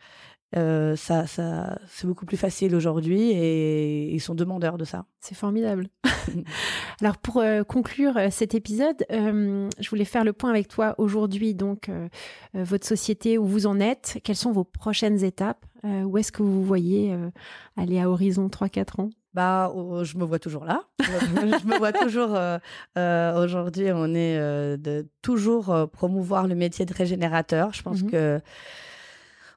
euh, 0.57 0.97
ça, 0.97 1.27
ça 1.27 1.77
c'est 1.87 2.05
beaucoup 2.05 2.25
plus 2.25 2.37
facile 2.37 2.75
aujourd'hui 2.75 3.31
et 3.31 4.13
ils 4.13 4.19
sont 4.19 4.35
demandeurs 4.35 4.77
de 4.77 4.83
ça. 4.83 5.05
C'est 5.19 5.35
formidable. 5.35 5.87
Alors 7.01 7.17
pour 7.17 7.37
euh, 7.37 7.63
conclure 7.63 8.17
euh, 8.17 8.27
cet 8.31 8.53
épisode, 8.53 9.05
je 9.09 9.89
voulais 9.89 10.05
faire 10.05 10.23
le 10.23 10.33
point 10.33 10.49
avec 10.49 10.67
toi 10.67 10.95
aujourd'hui. 10.97 11.53
Donc 11.53 11.89
votre 12.53 12.85
société, 12.85 13.37
où 13.37 13.45
vous 13.45 13.65
en 13.65 13.79
êtes, 13.79 14.19
quelles 14.23 14.35
sont 14.35 14.51
vos 14.51 14.63
prochaines 14.63 15.23
étapes 15.23 15.65
Où 15.83 16.17
est-ce 16.17 16.31
que 16.31 16.43
vous 16.43 16.63
voyez 16.63 17.15
aller 17.77 17.99
à 17.99 18.09
horizon 18.09 18.47
3-4 18.47 19.01
ans? 19.01 19.09
Bah, 19.33 19.71
je 20.03 20.17
me 20.17 20.25
vois 20.25 20.39
toujours 20.39 20.65
là. 20.65 20.83
je 20.99 21.65
me 21.67 21.77
vois 21.77 21.93
toujours. 21.93 22.37
Aujourd'hui, 23.41 23.91
on 23.93 24.13
est 24.13 24.37
de 24.77 25.07
toujours 25.21 25.89
promouvoir 25.91 26.47
le 26.47 26.55
métier 26.55 26.85
de 26.85 26.93
régénérateur. 26.93 27.73
Je 27.73 27.81
pense 27.81 28.03
mmh 28.03 28.11
que 28.11 28.41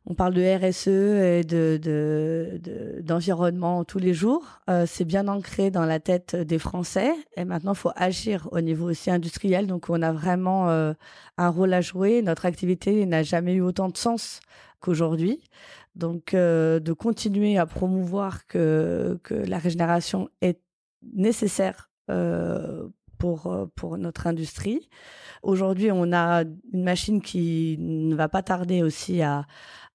on 0.06 0.14
parle 0.14 0.34
de 0.34 0.42
RSE 0.42 0.88
et 0.88 1.44
de, 1.44 3.00
d'environnement 3.02 3.84
tous 3.84 3.98
les 3.98 4.12
jours. 4.12 4.60
Euh, 4.68 4.84
c'est 4.86 5.06
bien 5.06 5.28
ancré 5.28 5.70
dans 5.70 5.86
la 5.86 5.98
tête 5.98 6.36
des 6.36 6.58
Français. 6.58 7.10
Et 7.36 7.44
maintenant, 7.44 7.72
il 7.72 7.78
faut 7.78 7.92
agir 7.96 8.48
au 8.52 8.60
niveau 8.60 8.90
aussi 8.90 9.10
industriel. 9.10 9.66
Donc, 9.66 9.88
on 9.88 10.02
a 10.02 10.12
vraiment 10.12 10.68
euh, 10.68 10.92
un 11.38 11.48
rôle 11.48 11.72
à 11.72 11.80
jouer. 11.80 12.20
Notre 12.20 12.44
activité 12.44 13.06
n'a 13.06 13.22
jamais 13.22 13.54
eu 13.54 13.62
autant 13.62 13.88
de 13.88 13.96
sens 13.96 14.40
qu'aujourd'hui. 14.80 15.40
Donc, 15.94 16.34
euh, 16.34 16.80
de 16.80 16.92
continuer 16.92 17.56
à 17.56 17.64
promouvoir 17.64 18.46
que, 18.46 19.18
que 19.22 19.34
la 19.34 19.56
régénération 19.56 20.28
est 20.42 20.60
nécessaire 21.14 21.90
pour, 23.18 23.68
pour 23.74 23.96
notre 23.96 24.26
industrie. 24.26 24.90
Aujourd'hui, 25.42 25.90
on 25.90 26.12
a 26.12 26.42
une 26.72 26.84
machine 26.84 27.22
qui 27.22 27.76
ne 27.78 28.14
va 28.14 28.28
pas 28.28 28.42
tarder 28.42 28.82
aussi 28.82 29.22
à, 29.22 29.46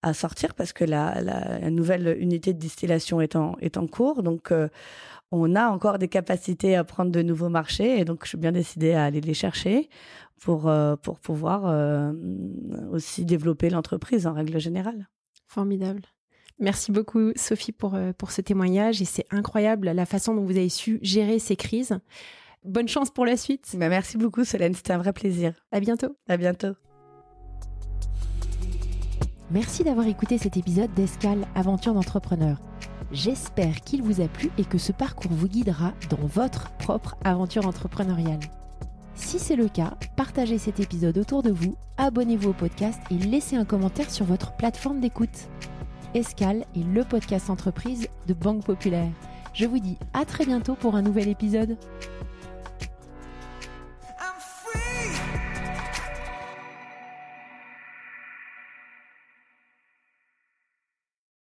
à 0.02 0.14
sortir 0.14 0.54
parce 0.54 0.74
que 0.74 0.84
la, 0.84 1.22
la, 1.22 1.70
nouvelle 1.70 2.18
unité 2.20 2.54
de 2.54 2.60
distillation 2.60 3.22
est 3.22 3.36
en, 3.36 3.56
est 3.60 3.78
en 3.78 3.88
cours. 3.88 4.24
Donc, 4.24 4.52
euh, 4.52 4.70
on 5.32 5.56
a 5.56 5.68
encore 5.68 6.00
des 6.00 6.08
capacités 6.08 6.76
à 6.76 6.84
prendre 6.84 7.12
de 7.12 7.22
nouveaux 7.22 7.50
marchés 7.50 8.00
et 8.00 8.06
donc 8.06 8.22
je 8.24 8.30
suis 8.30 8.38
bien 8.38 8.52
décidée 8.52 8.94
à 8.94 9.04
aller 9.04 9.22
les 9.22 9.34
chercher 9.34 9.90
pour, 10.42 10.68
euh, 10.68 10.96
pour 10.96 11.20
pouvoir 11.20 11.64
euh, 11.66 12.14
aussi 12.92 13.26
développer 13.26 13.70
l'entreprise 13.70 14.26
en 14.26 14.34
règle 14.34 14.60
générale. 14.60 15.08
Formidable. 15.48 16.02
Merci 16.60 16.92
beaucoup 16.92 17.32
Sophie 17.36 17.72
pour, 17.72 17.98
pour 18.18 18.32
ce 18.32 18.42
témoignage 18.42 19.02
et 19.02 19.06
c'est 19.06 19.26
incroyable 19.32 19.90
la 19.92 20.06
façon 20.06 20.34
dont 20.36 20.44
vous 20.44 20.58
avez 20.58 20.70
su 20.70 21.00
gérer 21.02 21.40
ces 21.40 21.56
crises. 21.56 22.00
Bonne 22.66 22.90
chance 22.90 23.12
pour 23.12 23.26
la 23.26 23.38
suite. 23.38 23.76
Bah, 23.78 23.88
merci 23.88 24.18
beaucoup 24.18 24.44
Solène, 24.44 24.74
c'était 24.74 24.94
un 24.94 24.98
vrai 24.98 25.14
plaisir. 25.14 25.54
À 25.72 25.80
bientôt. 25.80 26.18
À 26.28 26.38
bientôt. 26.38 26.74
Merci 29.52 29.84
d'avoir 29.84 30.06
écouté 30.06 30.38
cet 30.38 30.58
épisode 30.58 30.94
d'Escale 30.94 31.48
Aventure 31.56 31.96
d'entrepreneur. 31.96 32.62
J'espère 33.12 33.82
qu'il 33.82 34.04
vous 34.04 34.22
a 34.22 34.28
plu 34.28 34.52
et 34.60 34.64
que 34.64 34.78
ce 34.78 34.92
parcours 34.92 35.32
vous 35.32 35.48
guidera 35.48 35.94
dans 36.12 36.24
votre 36.28 36.70
propre 36.74 37.18
aventure 37.24 37.66
entrepreneuriale. 37.66 38.42
Si 39.16 39.40
c'est 39.40 39.56
le 39.56 39.68
cas, 39.68 39.96
partagez 40.16 40.60
cet 40.60 40.80
épisode 40.80 41.18
autour 41.18 41.42
de 41.42 41.50
vous, 41.50 41.76
abonnez-vous 41.98 42.52
au 42.52 42.54
podcast 42.54 43.02
et 43.10 43.16
laissez 43.16 43.56
un 43.56 43.66
commentaire 43.66 44.12
sur 44.12 44.24
votre 44.24 44.56
plateforme 44.56 45.00
d'écoute. 45.00 45.50
Escale 46.14 46.66
est 46.76 46.84
le 46.84 47.04
podcast 47.04 47.50
entreprise 47.50 48.08
de 48.28 48.36
Banque 48.36 48.64
Populaire. 48.64 49.12
Je 49.56 49.66
vous 49.66 49.80
dis 49.80 49.98
à 50.14 50.26
très 50.26 50.46
bientôt 50.46 50.76
pour 50.76 50.96
un 50.96 51.02
nouvel 51.02 51.28
épisode. 51.28 51.76